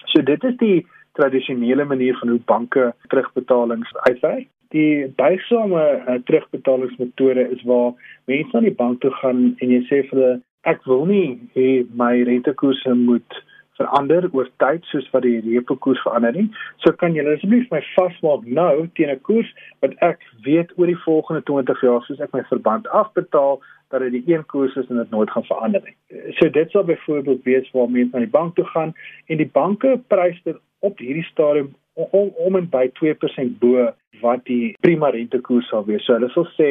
So 0.07 0.25
dit 0.25 0.49
is 0.51 0.57
die 0.63 0.79
tradisionele 1.19 1.85
manier 1.85 2.17
van 2.19 2.33
hoe 2.33 2.41
banke 2.55 2.95
terugbetalings 3.13 3.93
uitwerk. 4.09 4.49
Die 4.75 5.09
buigsame 5.19 5.83
uh, 6.07 6.19
terugbetalingsmetode 6.29 7.49
is 7.51 7.63
waar 7.67 7.95
mense 8.31 8.57
aan 8.57 8.69
die 8.69 8.79
bank 8.83 9.01
toe 9.01 9.11
gaan 9.19 9.41
en 9.59 9.73
jy 9.75 9.81
sê 9.89 10.03
vir 10.11 10.19
hulle 10.19 10.35
ek 10.71 10.85
wil 10.87 11.07
nie 11.09 11.41
hê 11.57 11.69
my 11.97 12.13
rentekoerse 12.29 12.95
moet 12.95 13.41
verander 13.81 14.29
oor 14.37 14.49
tyd 14.63 14.85
soos 14.93 15.09
wat 15.15 15.25
die 15.25 15.41
repo 15.47 15.77
koers 15.85 16.03
verander 16.05 16.37
nie. 16.37 16.47
So 16.85 16.93
kan 17.03 17.17
julle 17.17 17.35
asseblief 17.37 17.71
my 17.73 17.81
vasmaak 17.97 18.47
nou 18.61 18.87
teen 18.99 19.11
'n 19.11 19.21
koers 19.29 19.51
wat 19.83 19.97
ek 20.11 20.23
weet 20.47 20.71
oor 20.77 20.87
die 20.93 21.03
volgende 21.07 21.43
20 21.51 21.83
jaar 21.89 22.03
soos 22.07 22.21
ek 22.21 22.35
my 22.37 22.45
verband 22.53 22.89
afbetaal 23.03 23.61
dat 23.91 24.01
dit 24.07 24.13
die 24.13 24.35
een 24.35 24.47
koers 24.47 24.77
is 24.77 24.89
en 24.91 25.03
dit 25.03 25.11
nooit 25.11 25.31
gaan 25.31 25.51
verander 25.51 25.83
nie. 25.85 25.97
So 26.39 26.49
dit 26.49 26.71
sal 26.71 26.85
byvoorbeeld 26.85 27.43
wees 27.45 27.71
waar 27.73 27.91
mense 27.91 28.13
na 28.13 28.27
die 28.27 28.37
bank 28.39 28.55
toe 28.55 28.69
gaan 28.75 28.95
en 29.27 29.37
die 29.37 29.51
banke 29.61 29.99
prys 30.09 30.39
dit 30.45 30.57
op 30.81 30.99
hierdie 30.99 31.27
stadium 31.33 31.75
om 31.95 32.31
om 32.37 32.57
en 32.57 32.69
by 32.71 32.87
2% 33.01 33.59
bo 33.63 33.91
wat 34.21 34.45
die 34.49 34.77
prima 34.85 35.11
rentekoers 35.11 35.69
sal 35.71 35.87
wees. 35.89 36.05
So 36.07 36.17
hulle 36.17 36.31
sal 36.35 36.49
sê 36.57 36.71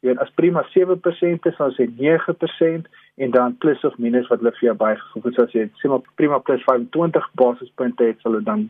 jy 0.00 0.08
weet 0.08 0.22
as 0.22 0.32
prima 0.36 0.64
7% 0.72 1.48
is 1.50 1.58
dan 1.58 1.74
sê 1.76 1.86
9% 1.98 2.86
en 3.20 3.30
dan 3.36 3.56
plus 3.62 3.84
of 3.84 3.96
minus 3.98 4.28
wat 4.32 4.40
hulle 4.40 4.54
vir 4.58 4.68
jou 4.70 4.76
bygevoeg 4.82 5.26
het 5.28 5.40
soos 5.40 5.56
jy 5.56 5.66
sê 5.80 5.92
maar 5.92 6.06
prima 6.20 6.38
plus 6.46 6.62
25 6.68 7.32
basispunte 7.42 8.12
het 8.12 8.28
hulle 8.28 8.42
dan 8.46 8.68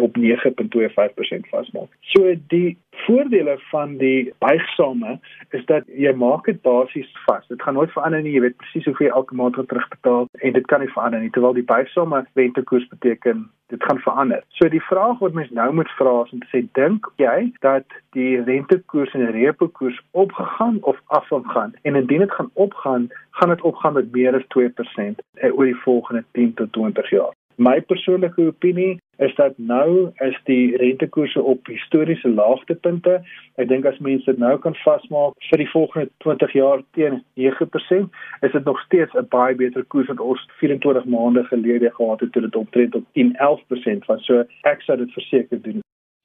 op 0.00 0.16
9.25% 0.18 1.48
vasmaak. 1.50 1.88
So 2.00 2.34
die 2.48 2.78
voordele 2.90 3.58
van 3.70 3.96
die 3.96 4.32
buigsame 4.38 5.18
is 5.50 5.64
dat 5.66 5.88
jy 5.88 6.12
maak 6.12 6.44
dit 6.44 6.60
basies 6.62 7.08
vas. 7.24 7.46
Dit 7.48 7.62
gaan 7.62 7.74
nooit 7.74 7.92
verander 7.92 8.22
nie. 8.22 8.34
Jy 8.36 8.44
weet 8.44 8.56
presies 8.60 8.84
hoeveel 8.88 9.08
jy 9.08 9.12
elke 9.12 9.34
maand 9.34 9.56
moet 9.56 9.68
terugbetaal 9.72 10.28
en 10.32 10.56
dit 10.58 10.66
kan 10.70 10.84
nie 10.84 10.92
verander 10.92 11.24
nie 11.24 11.32
terwyl 11.34 11.56
die 11.56 11.66
buigsame 11.68 12.24
rentekoers 12.34 12.88
beteken 12.92 13.48
dit 13.72 13.84
gaan 13.88 13.98
verander. 14.04 14.44
So 14.58 14.68
die 14.68 14.82
vraag 14.84 15.18
wat 15.24 15.32
mens 15.32 15.50
nou 15.50 15.70
moet 15.72 15.90
vra 15.98 16.14
is 16.24 16.32
om 16.36 16.42
te 16.44 16.50
sê 16.52 16.64
dink 16.78 17.08
jy 17.22 17.50
dat 17.64 17.98
die 18.16 18.42
rentekoers 18.44 19.14
en 19.16 19.24
die 19.24 19.36
repo 19.40 19.68
koers 19.68 20.00
opgegaan 20.12 20.78
of 20.82 21.00
afgegaan 21.06 21.72
en 21.82 21.96
indien 21.96 22.26
dit 22.26 22.34
gaan 22.36 22.50
opgaan, 22.52 23.08
gaan 23.38 23.54
dit 23.54 23.62
opgaan 23.62 23.96
met 23.98 24.12
meer 24.12 24.36
as 24.36 24.46
2% 24.58 25.24
oor 25.52 25.64
die 25.64 25.82
volgende 25.86 26.24
10 26.32 26.54
tot 26.54 26.72
20 26.72 27.10
jaar. 27.10 27.32
My 27.56 27.80
persoonlike 27.80 28.42
opinie 28.42 28.98
is 29.22 29.34
dat 29.34 29.52
nou 29.56 30.10
is 30.26 30.38
die 30.44 30.76
rentekoerse 30.76 31.42
op 31.42 31.66
historiese 31.70 32.28
laagtepunte. 32.28 33.20
Ek 33.62 33.68
dink 33.70 33.86
as 33.86 34.00
mense 34.02 34.26
dit 34.26 34.40
nou 34.42 34.56
kan 34.62 34.74
vasmaak 34.82 35.36
vir 35.50 35.62
die 35.62 35.68
volgende 35.70 36.10
20 36.24 36.56
jaar 36.58 36.82
teen 36.98 37.20
9%, 37.38 38.10
is 38.42 38.56
dit 38.56 38.64
nog 38.64 38.80
steeds 38.86 39.14
'n 39.14 39.28
baie 39.30 39.54
beter 39.54 39.84
koers 39.84 40.10
wat 40.10 40.20
ons 40.20 40.42
24 40.58 41.04
maande 41.04 41.44
gelede 41.44 41.90
gehad 41.94 42.20
het 42.20 42.32
toe 42.32 42.42
dit 42.42 42.56
omtrent 42.56 42.94
op 42.94 43.04
10-11% 43.12 44.06
was. 44.06 44.24
So 44.24 44.44
ek 44.62 44.82
sou 44.82 44.98
dit 44.98 45.12
verseker 45.12 45.62
doen. 45.62 45.80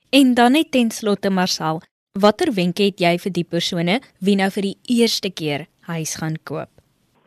En 0.10 0.34
dan 0.34 0.52
net 0.52 0.72
ten 0.72 0.92
slotte 0.92 1.30
Marcel, 1.30 1.82
watter 2.20 2.54
wenke 2.54 2.84
het 2.84 3.00
jy 3.00 3.18
vir 3.18 3.32
die 3.32 3.46
persone 3.46 4.02
wie 4.20 4.36
nou 4.36 4.50
vir 4.50 4.62
die 4.62 4.78
eerste 4.98 5.30
keer 5.30 5.68
huis 5.86 6.16
gaan 6.16 6.38
koop? 6.44 6.79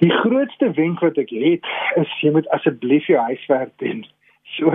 Die 0.02 0.10
grootste 0.10 0.72
wenk 0.74 0.98
wat 0.98 1.18
ek 1.20 1.30
het 1.30 1.68
is 2.00 2.12
jy 2.24 2.32
moet 2.34 2.48
asseblief 2.56 3.04
jou 3.06 3.20
huiswerk 3.22 3.70
doen. 3.78 4.00
So 4.56 4.72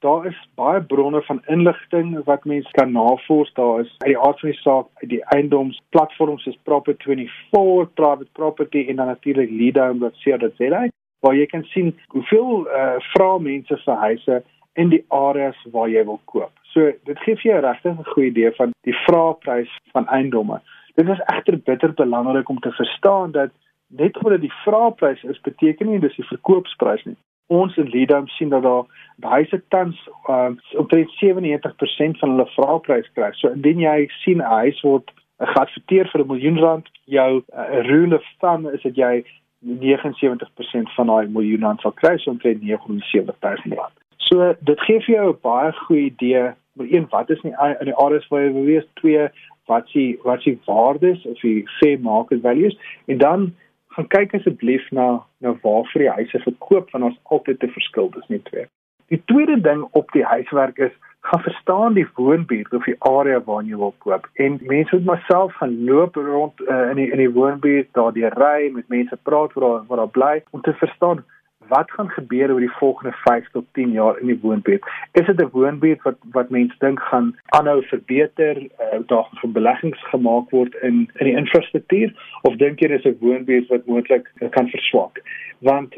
daar 0.00 0.24
is 0.30 0.38
baie 0.56 0.80
bronne 0.92 1.20
van 1.26 1.42
inligting 1.52 2.14
wat 2.24 2.46
mense 2.48 2.72
kan 2.78 2.94
navors. 2.96 3.52
Daar 3.58 3.82
is 3.82 3.90
uit 3.98 4.14
die 4.14 4.16
aard 4.16 4.40
van 4.40 4.50
die 4.50 4.60
saak 4.62 5.04
die 5.12 5.20
eiendomsplatforms 5.36 6.48
soos 6.48 6.56
Property24, 6.64 7.92
Private 8.00 8.32
Property 8.32 8.86
en 8.88 8.96
dan 9.02 9.12
natuurlik 9.12 9.52
Leadhome.co.za 9.52 10.82
waar 11.22 11.36
jy 11.36 11.46
kan 11.52 11.68
sien 11.74 11.92
hoeveel 12.16 12.64
uh, 12.64 12.96
vra 13.12 13.30
mense 13.38 13.76
vir 13.84 14.04
huise 14.08 14.42
in 14.80 14.88
die 14.88 15.04
areas 15.12 15.58
waar 15.74 15.92
jy 15.92 16.00
wil 16.08 16.22
koop. 16.32 16.52
So 16.72 16.94
dit 17.04 17.20
gee 17.26 17.36
vir 17.42 17.50
jou 17.50 17.60
regtig 17.60 17.92
'n 17.92 18.12
goeie 18.14 18.32
idee 18.32 18.56
van 18.56 18.72
die 18.88 18.96
vraagprys 19.04 19.76
van 19.92 20.08
eiendomme. 20.08 20.62
Dit 20.96 21.08
is 21.08 21.20
egter 21.36 21.60
bitter 21.60 21.92
belangrik 21.92 22.48
om 22.48 22.60
te 22.60 22.72
verstaan 22.72 23.36
dat 23.36 23.52
net 23.98 24.16
omdat 24.22 24.40
die 24.40 24.54
vraagprys 24.64 25.22
is 25.22 25.40
beteken 25.40 25.90
nie 25.90 26.00
dis 26.00 26.16
die 26.16 26.30
verkoopsprys 26.30 27.04
nie 27.04 27.18
ons 27.52 27.76
in 27.76 27.90
Leadom 27.92 28.28
sien 28.28 28.48
dat 28.48 28.62
daar 28.62 28.86
daai 29.16 29.46
se 29.46 29.60
tans 29.68 29.98
um, 30.28 30.58
omtrent 30.76 31.10
97% 31.20 32.18
van 32.20 32.30
hulle 32.30 32.46
vraagprys 32.54 33.10
kry. 33.16 33.30
So 33.36 33.52
indien 33.52 33.82
jy 33.84 34.08
sien 34.22 34.40
'n 34.40 34.54
huis 34.62 34.80
word 34.86 35.12
geadverteer 35.38 36.08
vir 36.12 36.24
'n 36.24 36.30
miljoen 36.32 36.58
rand, 36.58 36.88
jou 37.04 37.42
uh, 37.42 37.80
rule 37.90 38.16
of 38.16 38.26
thumb 38.40 38.68
is 38.68 38.82
dat 38.82 38.96
jy 38.96 39.24
79% 39.62 40.94
van 40.96 41.06
daai 41.06 41.26
miljoen 41.26 41.62
rand 41.62 41.80
sal 41.80 41.92
kry, 41.92 42.16
so 42.18 42.30
omtrent 42.30 42.62
970 42.62 43.36
000 43.40 43.78
rand. 43.78 43.96
So 44.16 44.54
dit 44.60 44.80
gee 44.80 45.00
vir 45.00 45.14
jou 45.14 45.28
'n 45.32 45.38
baie 45.42 45.72
goeie 45.72 46.10
idee, 46.10 46.52
maar 46.74 46.86
een 46.90 47.06
wat 47.10 47.30
is 47.30 47.42
nie 47.42 47.54
in 47.80 47.86
die 47.90 48.00
areas 48.04 48.28
waar 48.28 48.42
jy 48.42 48.52
wil 48.52 48.64
wees, 48.64 48.86
twee 48.94 49.28
wat 49.66 49.88
s'ie 49.88 50.18
wat 50.24 50.40
s'ie 50.42 50.58
waardes 50.66 51.26
of 51.26 51.40
die 51.40 51.64
fair 51.78 52.00
market 52.00 52.40
values 52.42 52.76
en 53.06 53.18
dan 53.18 53.52
gaan 53.94 54.08
kyk 54.08 54.34
asseblief 54.34 54.90
na 54.90 55.22
na 55.40 55.54
waar 55.62 55.84
vir 55.92 56.06
die 56.06 56.14
huise 56.18 56.38
verkoop 56.44 56.90
want 56.92 57.04
ons 57.04 57.18
altyd 57.34 57.62
'n 57.62 57.76
verskil 57.78 58.10
dis 58.10 58.28
nie 58.28 58.42
twee. 58.50 58.66
Die 59.08 59.22
tweede 59.26 59.60
ding 59.60 59.82
op 59.92 60.12
die 60.12 60.24
huiswerk 60.24 60.78
is 60.78 60.94
gaan 61.22 61.42
verstaan 61.42 61.92
die 61.94 62.06
woonbuurt 62.14 62.72
of 62.74 62.84
die 62.84 62.96
area 62.98 63.42
waar 63.44 63.62
jy 63.62 63.76
wil 63.76 63.94
koop 63.98 64.28
en 64.34 64.58
mense 64.60 64.96
moet 64.96 65.04
maar 65.04 65.24
self 65.28 65.52
gaan 65.54 65.84
loop 65.84 66.16
rond 66.16 66.60
uh, 66.60 66.90
in 66.90 66.96
die 66.96 67.10
in 67.10 67.18
die 67.22 67.30
woonbuurt 67.30 67.88
daar 67.92 68.12
die 68.12 68.26
ry 68.28 68.70
met 68.74 68.88
mense 68.88 69.18
praat 69.22 69.54
daar 69.54 69.84
waar 69.86 70.02
daar 70.02 70.14
bly 70.18 70.42
om 70.50 70.60
te 70.60 70.74
verstaan 70.80 71.24
wat 71.68 71.90
gaan 71.90 72.08
gebeur 72.10 72.52
oor 72.52 72.60
die 72.60 72.76
volgende 72.78 73.12
5 73.24 73.50
tot 73.50 73.64
10 73.72 73.90
jaar 73.90 74.18
in 74.18 74.26
die 74.26 74.38
woonbuurt? 74.42 74.84
Is 75.12 75.26
dit 75.26 75.40
'n 75.40 75.50
woonbuurt 75.52 76.02
wat 76.02 76.18
wat 76.30 76.50
mense 76.50 76.74
dink 76.78 77.00
gaan 77.00 77.36
aanhou 77.48 77.82
verbeter, 77.82 78.56
uh, 78.62 78.98
daar 79.06 79.26
gaan 79.30 79.52
beleggings 79.52 80.08
gemaak 80.08 80.50
word 80.50 80.74
in 80.74 81.10
in 81.14 81.26
die 81.26 81.36
infrastruktuur 81.36 82.38
of 82.42 82.56
dink 82.56 82.80
jy 82.80 82.88
dis 82.88 83.04
'n 83.04 83.16
woonbuurt 83.20 83.68
wat 83.68 83.86
moontlik 83.86 84.32
kan 84.50 84.68
verswak? 84.68 85.22
Want 85.58 85.94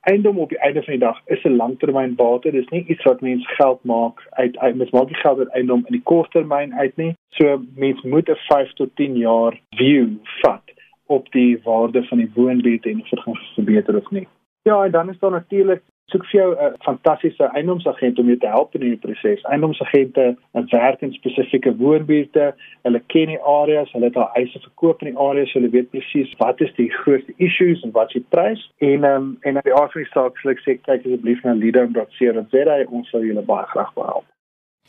eiendom 0.00 0.38
op 0.38 0.48
die 0.48 0.58
einde 0.58 0.82
van 0.82 0.92
die 0.92 1.06
dag 1.06 1.20
is 1.24 1.42
'n 1.44 1.56
langtermynbate. 1.56 2.50
Dis 2.50 2.68
nie 2.68 2.84
iets 2.86 3.04
wat 3.04 3.20
mense 3.20 3.48
geld 3.48 3.84
maak 3.84 4.26
uit 4.30 4.58
uit 4.58 4.76
mens 4.76 4.90
maak 4.90 5.06
nie 5.06 5.22
geld 5.22 5.38
uit 5.38 5.48
eiendom 5.48 5.82
in 5.86 5.92
die 5.92 6.02
korttermyn 6.02 6.74
uit 6.74 6.96
nie. 6.96 7.14
So 7.28 7.62
mense 7.74 8.08
moet 8.08 8.28
'n 8.28 8.36
5 8.36 8.72
tot 8.72 8.96
10 8.96 9.16
jaar 9.16 9.60
view 9.70 10.08
vat 10.24 10.62
op 11.06 11.32
die 11.32 11.60
waarde 11.62 12.04
van 12.04 12.18
die 12.18 12.30
woonbuurt 12.34 12.86
en 12.86 13.00
of 13.00 13.08
dit 13.08 13.20
gaan 13.20 13.38
verbeter 13.54 13.96
of 13.96 14.10
nie. 14.10 14.26
Ja, 14.62 14.84
en 14.84 14.90
dan 14.90 15.08
is 15.10 15.18
daar 15.18 15.30
natuurlik 15.30 15.82
soek 16.10 16.24
vir 16.26 16.40
jou 16.40 16.50
'n 16.54 16.74
fantastiese 16.78 17.44
eiendomsagent 17.44 18.18
om 18.18 18.26
jou 18.26 18.38
te 18.38 18.46
help 18.46 18.74
in 18.74 18.80
die 18.80 18.96
proses. 18.96 19.42
Eiendomsagente 19.42 20.36
werk 20.52 21.00
in 21.00 21.12
spesifieke 21.12 21.76
woonbuurte. 21.76 22.54
Hulle 22.82 23.02
ken 23.06 23.26
die 23.26 23.42
areas, 23.42 23.92
hulle 23.92 24.04
het 24.04 24.16
al 24.16 24.30
eise 24.34 24.58
verkoop 24.58 25.02
in 25.02 25.08
die 25.08 25.18
areas, 25.18 25.52
hulle 25.52 25.70
weet 25.70 25.90
presies 25.90 26.34
wat 26.38 26.60
is 26.60 26.74
die 26.74 26.90
grootste 26.90 27.32
issues 27.36 27.82
en 27.82 27.90
wat 27.90 28.06
is 28.06 28.12
die 28.12 28.26
prys. 28.28 28.70
En 28.78 29.04
ehm 29.04 29.14
um, 29.14 29.36
en 29.40 29.56
op 29.56 29.64
die 29.64 29.74
aard 29.74 29.92
van 29.92 30.02
die 30.02 30.10
saak 30.10 30.38
sal 30.38 30.50
ek 30.50 30.60
sê 30.60 30.80
kyk 30.82 31.06
asseblief 31.06 31.44
na 31.44 31.52
leader.co.za 31.52 32.84
ons 32.90 33.10
sal 33.10 33.24
julle 33.24 33.42
baie 33.42 33.66
graag 33.66 33.94
help. 33.94 34.24